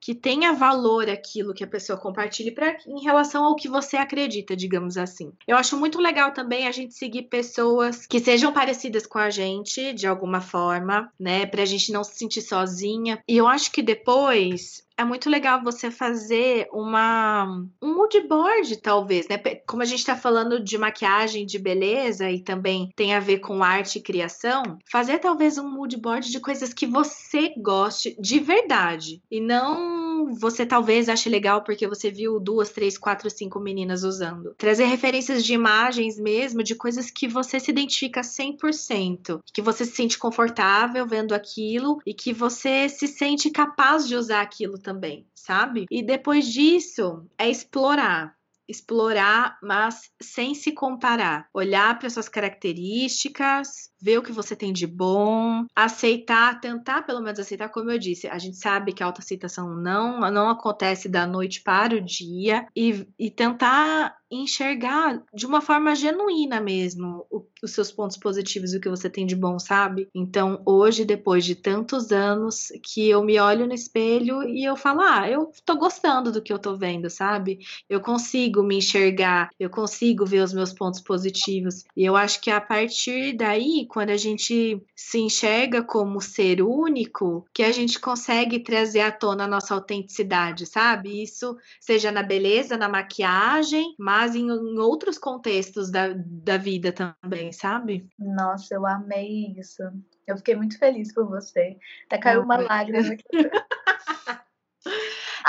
que 0.00 0.16
tenha 0.16 0.52
valor 0.52 1.08
aquilo 1.08 1.54
que 1.54 1.62
a 1.62 1.66
pessoa 1.66 1.96
compartilhe 1.96 2.50
pra, 2.50 2.76
em 2.88 3.04
relação 3.04 3.44
ao 3.44 3.54
que 3.54 3.68
você 3.68 3.96
acredita, 3.96 4.56
digamos 4.56 4.96
assim. 4.96 5.32
Eu 5.46 5.56
acho 5.56 5.76
muito 5.76 6.00
legal 6.00 6.32
também 6.32 6.66
a 6.66 6.72
gente 6.72 6.92
seguir 6.92 7.22
pessoas 7.24 8.04
que 8.04 8.18
sejam 8.18 8.52
parecidas 8.52 9.06
com 9.06 9.18
a 9.18 9.30
gente 9.30 9.92
de 9.92 10.08
alguma 10.08 10.40
forma, 10.40 11.08
né, 11.20 11.46
pra 11.46 11.64
gente 11.64 11.92
não 11.92 12.02
se 12.02 12.16
sentir 12.16 12.42
sozinha. 12.42 13.22
E 13.28 13.36
eu 13.36 13.46
acho 13.46 13.70
que 13.70 13.80
depois 13.80 14.82
é 15.02 15.04
muito 15.04 15.28
legal 15.28 15.62
você 15.62 15.90
fazer 15.90 16.68
uma 16.72 17.64
um 17.80 17.94
mood 17.94 18.20
board, 18.26 18.76
talvez, 18.76 19.28
né? 19.28 19.38
Como 19.66 19.82
a 19.82 19.84
gente 19.84 19.98
está 19.98 20.16
falando 20.16 20.62
de 20.62 20.78
maquiagem, 20.78 21.44
de 21.44 21.58
beleza 21.58 22.30
e 22.30 22.40
também 22.40 22.90
tem 22.96 23.14
a 23.14 23.20
ver 23.20 23.38
com 23.38 23.62
arte 23.62 23.98
e 23.98 24.02
criação, 24.02 24.62
fazer 24.90 25.18
talvez 25.18 25.58
um 25.58 25.68
mood 25.68 25.96
board 25.96 26.30
de 26.30 26.40
coisas 26.40 26.72
que 26.72 26.86
você 26.86 27.52
goste 27.56 28.16
de 28.20 28.38
verdade 28.38 29.22
e 29.30 29.40
não 29.40 30.11
você 30.30 30.66
talvez 30.66 31.08
ache 31.08 31.28
legal 31.28 31.62
porque 31.62 31.86
você 31.86 32.10
viu 32.10 32.38
duas, 32.38 32.70
três, 32.70 32.98
quatro, 32.98 33.30
cinco 33.30 33.60
meninas 33.60 34.02
usando. 34.02 34.54
Trazer 34.56 34.84
referências 34.84 35.44
de 35.44 35.54
imagens 35.54 36.18
mesmo, 36.18 36.62
de 36.62 36.74
coisas 36.74 37.10
que 37.10 37.28
você 37.28 37.58
se 37.58 37.70
identifica 37.70 38.20
100%, 38.20 39.40
que 39.52 39.62
você 39.62 39.84
se 39.84 39.92
sente 39.92 40.18
confortável 40.18 41.06
vendo 41.06 41.34
aquilo 41.34 41.98
e 42.06 42.14
que 42.14 42.32
você 42.32 42.88
se 42.88 43.06
sente 43.06 43.50
capaz 43.50 44.06
de 44.06 44.16
usar 44.16 44.40
aquilo 44.40 44.78
também, 44.78 45.26
sabe? 45.34 45.86
E 45.90 46.02
depois 46.02 46.46
disso 46.46 47.24
é 47.38 47.48
explorar 47.48 48.34
explorar, 48.72 49.58
mas 49.62 50.10
sem 50.20 50.54
se 50.54 50.72
comparar. 50.72 51.46
Olhar 51.54 51.98
para 51.98 52.10
suas 52.10 52.28
características, 52.28 53.92
ver 54.00 54.18
o 54.18 54.22
que 54.22 54.32
você 54.32 54.56
tem 54.56 54.72
de 54.72 54.86
bom, 54.86 55.64
aceitar, 55.76 56.60
tentar 56.60 57.02
pelo 57.02 57.20
menos 57.20 57.38
aceitar, 57.38 57.68
como 57.68 57.90
eu 57.90 57.98
disse, 57.98 58.26
a 58.26 58.38
gente 58.38 58.56
sabe 58.56 58.92
que 58.92 59.02
a 59.02 59.06
autoaceitação 59.06 59.76
não, 59.76 60.18
não 60.30 60.48
acontece 60.48 61.08
da 61.08 61.24
noite 61.24 61.62
para 61.62 61.94
o 61.94 62.00
dia 62.00 62.66
e, 62.74 63.06
e 63.16 63.30
tentar 63.30 64.16
enxergar 64.32 65.22
de 65.32 65.44
uma 65.44 65.60
forma 65.60 65.94
genuína 65.94 66.58
mesmo 66.58 67.26
o, 67.30 67.46
os 67.62 67.70
seus 67.72 67.92
pontos 67.92 68.16
positivos 68.16 68.72
o 68.72 68.80
que 68.80 68.88
você 68.88 69.10
tem 69.10 69.26
de 69.26 69.36
bom, 69.36 69.58
sabe? 69.58 70.08
Então, 70.14 70.62
hoje, 70.64 71.04
depois 71.04 71.44
de 71.44 71.54
tantos 71.54 72.10
anos, 72.10 72.68
que 72.82 73.08
eu 73.08 73.22
me 73.22 73.38
olho 73.38 73.66
no 73.66 73.74
espelho 73.74 74.42
e 74.42 74.64
eu 74.64 74.74
falo, 74.74 75.02
ah, 75.02 75.28
eu 75.28 75.52
tô 75.66 75.76
gostando 75.76 76.32
do 76.32 76.40
que 76.40 76.52
eu 76.52 76.58
tô 76.58 76.74
vendo, 76.74 77.10
sabe? 77.10 77.58
Eu 77.88 78.00
consigo 78.00 78.61
me 78.62 78.78
enxergar, 78.78 79.50
eu 79.58 79.70
consigo 79.70 80.24
ver 80.24 80.40
os 80.40 80.52
meus 80.52 80.72
pontos 80.72 81.00
positivos. 81.00 81.84
E 81.96 82.04
eu 82.04 82.16
acho 82.16 82.40
que 82.40 82.50
a 82.50 82.60
partir 82.60 83.36
daí, 83.36 83.86
quando 83.88 84.10
a 84.10 84.16
gente 84.16 84.82
se 84.94 85.18
enxerga 85.18 85.82
como 85.82 86.20
ser 86.20 86.62
único, 86.62 87.46
que 87.52 87.62
a 87.62 87.72
gente 87.72 87.98
consegue 88.00 88.60
trazer 88.60 89.00
à 89.00 89.12
tona 89.12 89.44
a 89.44 89.48
nossa 89.48 89.74
autenticidade, 89.74 90.66
sabe? 90.66 91.22
Isso 91.22 91.56
seja 91.80 92.10
na 92.10 92.22
beleza, 92.22 92.76
na 92.76 92.88
maquiagem, 92.88 93.94
mas 93.98 94.34
em, 94.34 94.46
em 94.46 94.78
outros 94.78 95.18
contextos 95.18 95.90
da, 95.90 96.14
da 96.16 96.56
vida 96.56 96.92
também, 96.92 97.52
sabe? 97.52 98.06
Nossa, 98.18 98.74
eu 98.74 98.86
amei 98.86 99.54
isso. 99.58 99.82
Eu 100.26 100.36
fiquei 100.36 100.54
muito 100.54 100.78
feliz 100.78 101.12
por 101.12 101.28
você. 101.28 101.76
Até 102.06 102.18
caiu 102.18 102.42
uma 102.42 102.56
lágrima 102.56 103.12
aqui. 103.12 103.24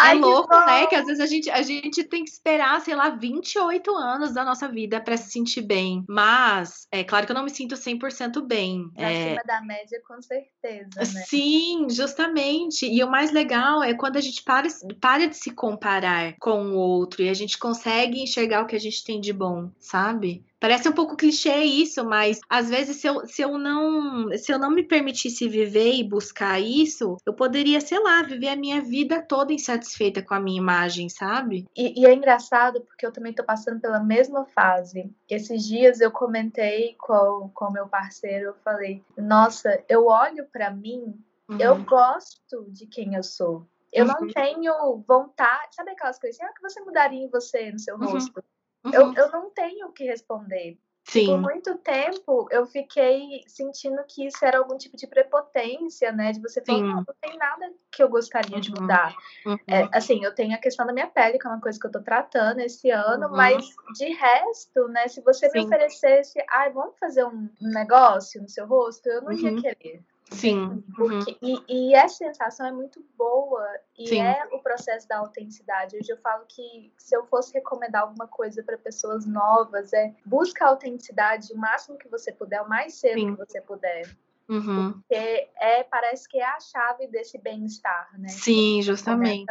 É 0.04 0.08
Ai, 0.08 0.18
é 0.18 0.20
louco, 0.20 0.54
né? 0.66 0.86
Que 0.88 0.96
às 0.96 1.06
vezes 1.06 1.22
a 1.22 1.26
gente, 1.26 1.50
a 1.50 1.62
gente 1.62 2.04
tem 2.04 2.24
que 2.24 2.32
esperar, 2.32 2.82
sei 2.82 2.96
lá, 2.96 3.10
28 3.10 3.96
anos 3.96 4.34
da 4.34 4.44
nossa 4.44 4.68
vida 4.68 5.00
para 5.00 5.16
se 5.16 5.32
sentir 5.32 5.62
bem. 5.62 6.04
Mas, 6.08 6.88
é 6.92 7.04
claro 7.04 7.26
que 7.26 7.32
eu 7.32 7.36
não 7.36 7.44
me 7.44 7.50
sinto 7.50 7.76
100% 7.76 8.42
bem. 8.46 8.90
Acima 8.98 9.42
é... 9.42 9.44
da 9.46 9.62
média, 9.62 10.02
com 10.08 10.22
certeza, 10.22 10.90
né? 11.00 11.24
Sim, 11.26 11.88
justamente. 11.90 12.86
E 12.86 13.04
o 13.04 13.10
mais 13.10 13.32
legal 13.32 13.82
é 13.82 13.94
quando 13.94 14.18
a 14.18 14.22
gente 14.22 14.44
para, 14.44 14.68
para 15.00 15.28
de 15.28 15.38
se 15.38 15.52
comparar 15.52 16.36
com 16.40 16.72
o 16.72 16.78
outro 16.78 17.22
e 17.22 17.30
a 17.30 17.34
gente 17.34 17.58
consegue 17.58 18.22
enxergar 18.22 18.64
o 18.64 18.68
que 18.68 18.76
a 18.76 18.80
gente 18.80 19.04
tem 19.04 19.22
de 19.22 19.32
bom, 19.32 19.72
sabe? 19.80 20.44
Parece 20.64 20.88
um 20.88 20.94
pouco 20.94 21.18
clichê 21.18 21.58
isso, 21.58 22.06
mas 22.06 22.40
às 22.50 22.70
vezes 22.70 22.96
se 22.96 23.06
eu, 23.06 23.28
se 23.28 23.42
eu 23.42 23.58
não 23.58 24.30
se 24.38 24.50
eu 24.50 24.58
não 24.58 24.72
me 24.72 24.82
permitisse 24.82 25.46
viver 25.46 25.94
e 25.94 26.08
buscar 26.08 26.58
isso, 26.58 27.18
eu 27.26 27.34
poderia, 27.34 27.82
sei 27.82 28.00
lá, 28.00 28.24
viver 28.24 28.48
a 28.48 28.56
minha 28.56 28.82
vida 28.82 29.22
toda 29.22 29.52
insatisfeita 29.52 30.22
com 30.22 30.34
a 30.34 30.40
minha 30.40 30.62
imagem, 30.62 31.10
sabe? 31.10 31.68
E, 31.76 32.00
e 32.00 32.06
é 32.06 32.14
engraçado 32.14 32.80
porque 32.80 33.06
eu 33.06 33.12
também 33.12 33.34
tô 33.34 33.44
passando 33.44 33.82
pela 33.82 34.00
mesma 34.00 34.46
fase. 34.46 35.14
Esses 35.30 35.66
dias 35.66 36.00
eu 36.00 36.12
comentei 36.12 36.96
com 36.98 37.52
o 37.54 37.70
meu 37.70 37.90
parceiro, 37.90 38.52
eu 38.52 38.56
falei: 38.64 39.04
"Nossa, 39.18 39.84
eu 39.90 40.06
olho 40.06 40.46
para 40.46 40.72
mim, 40.72 41.14
uhum. 41.50 41.60
eu 41.60 41.84
gosto 41.84 42.64
de 42.70 42.88
quem 42.88 43.16
eu 43.16 43.24
sou. 43.24 43.68
Eu 43.92 44.06
uhum. 44.06 44.14
não 44.18 44.28
tenho 44.30 45.04
vontade, 45.06 45.76
sabe 45.76 45.92
aquelas 45.92 46.18
coisas 46.18 46.40
assim, 46.40 46.50
ah, 46.50 46.54
que 46.56 46.62
você 46.62 46.80
mudaria 46.80 47.22
em 47.22 47.30
você, 47.30 47.70
no 47.70 47.80
seu 47.80 47.98
uhum. 47.98 48.06
rosto? 48.06 48.42
Uhum. 48.84 48.94
Eu, 48.94 49.14
eu 49.14 49.32
não 49.32 49.50
tenho 49.50 49.88
o 49.88 49.92
que 49.92 50.04
responder. 50.04 50.78
Sim. 51.06 51.26
Por 51.26 51.42
muito 51.42 51.76
tempo 51.80 52.48
eu 52.50 52.66
fiquei 52.66 53.44
sentindo 53.46 54.02
que 54.08 54.26
isso 54.26 54.44
era 54.44 54.58
algum 54.58 54.78
tipo 54.78 54.96
de 54.96 55.06
prepotência, 55.06 56.12
né? 56.14 56.32
De 56.32 56.42
você 56.42 56.64
falar, 56.64 56.80
não, 56.80 56.96
não 56.96 57.16
tem 57.22 57.38
nada 57.38 57.72
que 57.92 58.02
eu 58.02 58.10
gostaria 58.10 58.56
uhum. 58.56 58.62
de 58.62 58.72
mudar. 58.72 59.14
Uhum. 59.46 59.58
É, 59.68 59.90
assim, 59.92 60.24
eu 60.24 60.34
tenho 60.34 60.56
a 60.56 60.60
questão 60.60 60.86
da 60.86 60.94
minha 60.94 61.08
pele, 61.08 61.38
que 61.38 61.46
é 61.46 61.50
uma 61.50 61.60
coisa 61.60 61.78
que 61.78 61.86
eu 61.86 61.92
tô 61.92 62.02
tratando 62.02 62.62
esse 62.62 62.90
ano, 62.90 63.28
uhum. 63.28 63.36
mas 63.36 63.66
de 63.96 64.14
resto, 64.14 64.88
né? 64.88 65.08
Se 65.10 65.22
você 65.22 65.50
Sim. 65.50 65.60
me 65.60 65.66
oferecesse, 65.66 66.42
ai, 66.50 66.72
vamos 66.72 66.98
fazer 66.98 67.26
um 67.26 67.50
negócio 67.60 68.42
no 68.42 68.48
seu 68.48 68.66
rosto, 68.66 69.08
eu 69.08 69.22
não 69.22 69.34
ia 69.34 69.52
uhum. 69.52 69.62
querer. 69.62 70.02
Sim. 70.34 70.84
Porque, 70.96 71.38
uhum. 71.42 71.64
e, 71.68 71.90
e 71.90 71.96
essa 71.96 72.16
sensação 72.16 72.66
é 72.66 72.72
muito 72.72 73.04
boa 73.18 73.66
e 73.98 74.08
Sim. 74.08 74.22
é 74.22 74.48
o 74.52 74.60
processo 74.60 75.08
da 75.08 75.20
autenticidade. 75.20 75.98
Hoje 75.98 76.12
eu 76.12 76.18
falo 76.18 76.46
que 76.48 76.92
se 76.98 77.16
eu 77.16 77.26
fosse 77.26 77.54
recomendar 77.54 78.04
alguma 78.04 78.28
coisa 78.28 78.64
para 78.64 78.78
pessoas 78.78 79.26
novas, 79.26 79.94
é 79.94 80.14
busca 80.26 80.66
a 80.66 80.70
autenticidade 80.70 81.54
o 81.54 81.58
máximo 81.58 81.98
que 81.98 82.08
você 82.08 82.32
puder, 82.32 82.62
o 82.62 82.70
mais 82.70 82.96
cedo 82.96 83.20
Sim. 83.20 83.36
que 83.36 83.46
você 83.46 83.62
puder. 83.62 84.10
Uhum. 84.50 84.94
Porque 84.94 85.48
é, 85.60 85.84
parece 85.84 86.28
que 86.28 86.38
é 86.38 86.46
a 86.46 86.60
chave 86.60 87.08
desse 87.08 87.38
bem-estar, 87.38 88.10
né? 88.18 88.28
Sim, 88.28 88.82
justamente. 88.82 89.46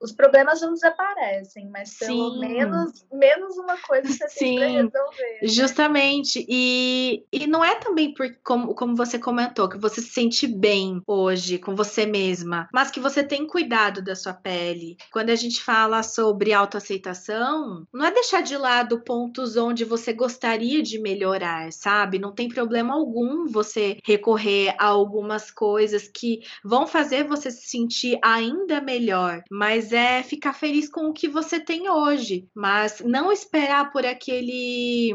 Os 0.00 0.12
problemas 0.12 0.60
não 0.60 0.72
desaparecem, 0.72 1.68
mas 1.68 1.98
pelo 1.98 2.34
Sim. 2.34 2.38
menos 2.40 3.04
menos 3.12 3.56
uma 3.58 3.76
coisa 3.78 4.08
você 4.08 4.28
Sim, 4.28 4.58
tem 4.58 4.74
resolver. 4.74 5.38
Né? 5.42 5.48
Justamente. 5.48 6.46
E, 6.48 7.24
e 7.32 7.46
não 7.46 7.64
é 7.64 7.74
também 7.76 8.14
por, 8.14 8.26
como, 8.44 8.74
como 8.74 8.94
você 8.94 9.18
comentou, 9.18 9.68
que 9.68 9.78
você 9.78 10.00
se 10.00 10.10
sente 10.10 10.46
bem 10.46 11.02
hoje 11.06 11.58
com 11.58 11.74
você 11.74 12.06
mesma, 12.06 12.68
mas 12.72 12.90
que 12.90 13.00
você 13.00 13.22
tem 13.22 13.46
cuidado 13.46 14.02
da 14.02 14.14
sua 14.14 14.32
pele. 14.32 14.96
Quando 15.12 15.30
a 15.30 15.36
gente 15.36 15.62
fala 15.62 16.02
sobre 16.02 16.52
autoaceitação, 16.52 17.86
não 17.92 18.06
é 18.06 18.10
deixar 18.10 18.42
de 18.42 18.56
lado 18.56 19.00
pontos 19.00 19.56
onde 19.56 19.84
você 19.84 20.12
gostaria 20.12 20.82
de 20.82 20.98
melhorar, 20.98 21.72
sabe? 21.72 22.18
Não 22.18 22.32
tem 22.32 22.48
problema 22.48 22.94
algum 22.94 23.46
você 23.46 23.98
recorrer 24.04 24.35
recorrer 24.36 24.74
a 24.78 24.86
algumas 24.86 25.50
coisas 25.50 26.08
que 26.08 26.42
vão 26.62 26.86
fazer 26.86 27.24
você 27.24 27.50
se 27.50 27.68
sentir 27.68 28.18
ainda 28.22 28.80
melhor, 28.80 29.42
mas 29.50 29.92
é 29.92 30.22
ficar 30.22 30.52
feliz 30.52 30.88
com 30.88 31.08
o 31.08 31.12
que 31.12 31.28
você 31.28 31.58
tem 31.58 31.90
hoje, 31.90 32.46
mas 32.54 33.00
não 33.00 33.32
esperar 33.32 33.90
por 33.90 34.04
aquele 34.04 35.14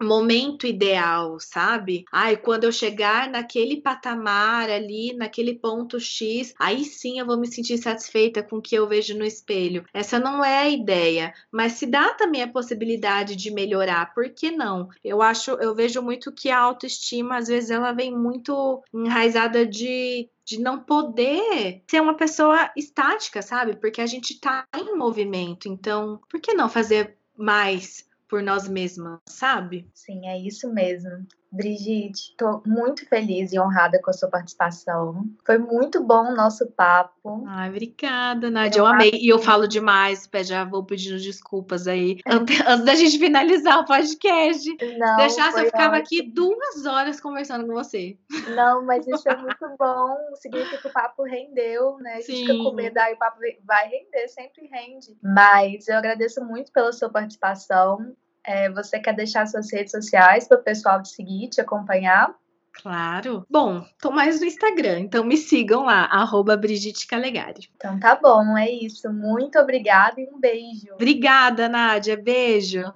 momento 0.00 0.66
ideal, 0.66 1.38
sabe? 1.38 2.04
Ai, 2.10 2.36
quando 2.36 2.64
eu 2.64 2.72
chegar 2.72 3.28
naquele 3.28 3.80
patamar 3.80 4.68
ali, 4.70 5.14
naquele 5.14 5.54
ponto 5.54 6.00
X, 6.00 6.54
aí 6.58 6.84
sim 6.84 7.18
eu 7.18 7.26
vou 7.26 7.38
me 7.38 7.46
sentir 7.46 7.78
satisfeita 7.78 8.42
com 8.42 8.56
o 8.56 8.62
que 8.62 8.74
eu 8.74 8.88
vejo 8.88 9.16
no 9.16 9.24
espelho. 9.24 9.84
Essa 9.92 10.18
não 10.18 10.44
é 10.44 10.58
a 10.58 10.68
ideia, 10.68 11.32
mas 11.50 11.72
se 11.72 11.86
dá 11.86 12.14
também 12.14 12.42
a 12.42 12.48
possibilidade 12.48 13.36
de 13.36 13.50
melhorar, 13.50 14.14
por 14.14 14.28
que 14.30 14.50
não? 14.50 14.88
Eu 15.04 15.20
acho, 15.20 15.52
eu 15.52 15.74
vejo 15.74 16.00
muito 16.02 16.32
que 16.32 16.50
a 16.50 16.58
autoestima 16.58 17.36
às 17.36 17.48
vezes 17.48 17.70
ela 17.70 17.92
vem 17.92 18.16
muito 18.16 18.61
enraizada 18.92 19.66
de 19.66 20.28
de 20.44 20.60
não 20.60 20.80
poder 20.80 21.82
ser 21.88 22.02
uma 22.02 22.16
pessoa 22.16 22.70
estática, 22.76 23.40
sabe? 23.40 23.76
Porque 23.76 24.00
a 24.00 24.06
gente 24.06 24.40
tá 24.40 24.66
em 24.76 24.96
movimento, 24.96 25.68
então 25.68 26.20
por 26.28 26.40
que 26.40 26.52
não 26.52 26.68
fazer 26.68 27.16
mais 27.36 28.04
por 28.32 28.42
nós 28.42 28.66
mesmas, 28.66 29.20
sabe? 29.28 29.86
Sim, 29.92 30.26
é 30.26 30.38
isso 30.38 30.72
mesmo. 30.72 31.26
Brigitte, 31.52 32.30
estou 32.30 32.62
muito 32.66 33.06
feliz 33.06 33.52
e 33.52 33.60
honrada 33.60 34.00
com 34.00 34.08
a 34.08 34.14
sua 34.14 34.30
participação. 34.30 35.26
Foi 35.44 35.58
muito 35.58 36.02
bom 36.02 36.32
o 36.32 36.34
nosso 36.34 36.66
papo. 36.68 37.44
Ai, 37.46 37.68
obrigada, 37.68 38.50
Nádia. 38.50 38.78
Eu, 38.78 38.86
eu 38.86 38.90
amei. 38.90 39.10
E 39.12 39.28
eu 39.28 39.38
falo 39.38 39.68
demais, 39.68 40.26
já 40.44 40.64
vou 40.64 40.82
pedindo 40.82 41.20
desculpas 41.20 41.86
aí. 41.86 42.20
Antes 42.26 42.86
da 42.86 42.94
gente 42.94 43.18
finalizar 43.18 43.80
o 43.80 43.84
podcast. 43.84 44.66
Não, 44.96 45.16
Deixasse 45.18 45.60
eu 45.60 45.66
ficava 45.66 45.96
ótimo. 45.96 46.02
aqui 46.02 46.22
duas 46.22 46.86
horas 46.86 47.20
conversando 47.20 47.66
com 47.66 47.74
você. 47.74 48.16
Não, 48.56 48.82
mas 48.86 49.06
isso 49.06 49.28
é 49.28 49.36
muito 49.36 49.76
bom. 49.78 50.16
Significa 50.36 50.78
que 50.78 50.88
o 50.88 50.92
papo 50.92 51.22
rendeu, 51.24 51.98
né? 51.98 52.14
A 52.14 52.20
gente 52.20 52.32
Sim. 52.32 52.46
fica 52.46 52.54
com 52.54 52.72
medo, 52.72 52.96
aí 52.96 53.12
o 53.12 53.18
papo 53.18 53.38
vai 53.66 53.88
render, 53.90 54.26
sempre 54.28 54.66
rende. 54.68 55.14
Mas 55.22 55.86
eu 55.86 55.98
agradeço 55.98 56.42
muito 56.42 56.72
pela 56.72 56.92
sua 56.92 57.10
participação. 57.10 58.16
É, 58.44 58.70
você 58.70 58.98
quer 58.98 59.14
deixar 59.14 59.46
suas 59.46 59.72
redes 59.72 59.92
sociais 59.92 60.48
para 60.48 60.58
o 60.58 60.62
pessoal 60.62 61.02
te 61.02 61.10
seguir, 61.10 61.48
te 61.48 61.60
acompanhar? 61.60 62.34
Claro. 62.72 63.46
Bom, 63.48 63.84
tô 64.00 64.10
mais 64.10 64.40
no 64.40 64.46
Instagram, 64.46 65.00
então 65.00 65.22
me 65.22 65.36
sigam 65.36 65.84
lá, 65.84 66.04
arroba 66.06 66.56
Brigitte 66.56 67.06
Calegari. 67.06 67.68
Então 67.76 68.00
tá 68.00 68.18
bom, 68.20 68.56
é 68.56 68.70
isso. 68.70 69.12
Muito 69.12 69.58
obrigada 69.58 70.20
e 70.20 70.26
um 70.26 70.40
beijo. 70.40 70.94
Obrigada, 70.94 71.68
Nádia. 71.68 72.16
Beijo. 72.16 72.92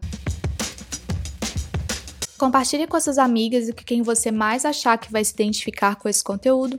Compartilhe 2.38 2.86
com 2.86 3.00
suas 3.00 3.18
amigas 3.18 3.68
e 3.68 3.72
com 3.72 3.82
quem 3.84 4.02
você 4.02 4.30
mais 4.30 4.64
achar 4.64 4.98
que 4.98 5.12
vai 5.12 5.24
se 5.24 5.32
identificar 5.32 5.96
com 5.96 6.08
esse 6.08 6.24
conteúdo. 6.24 6.78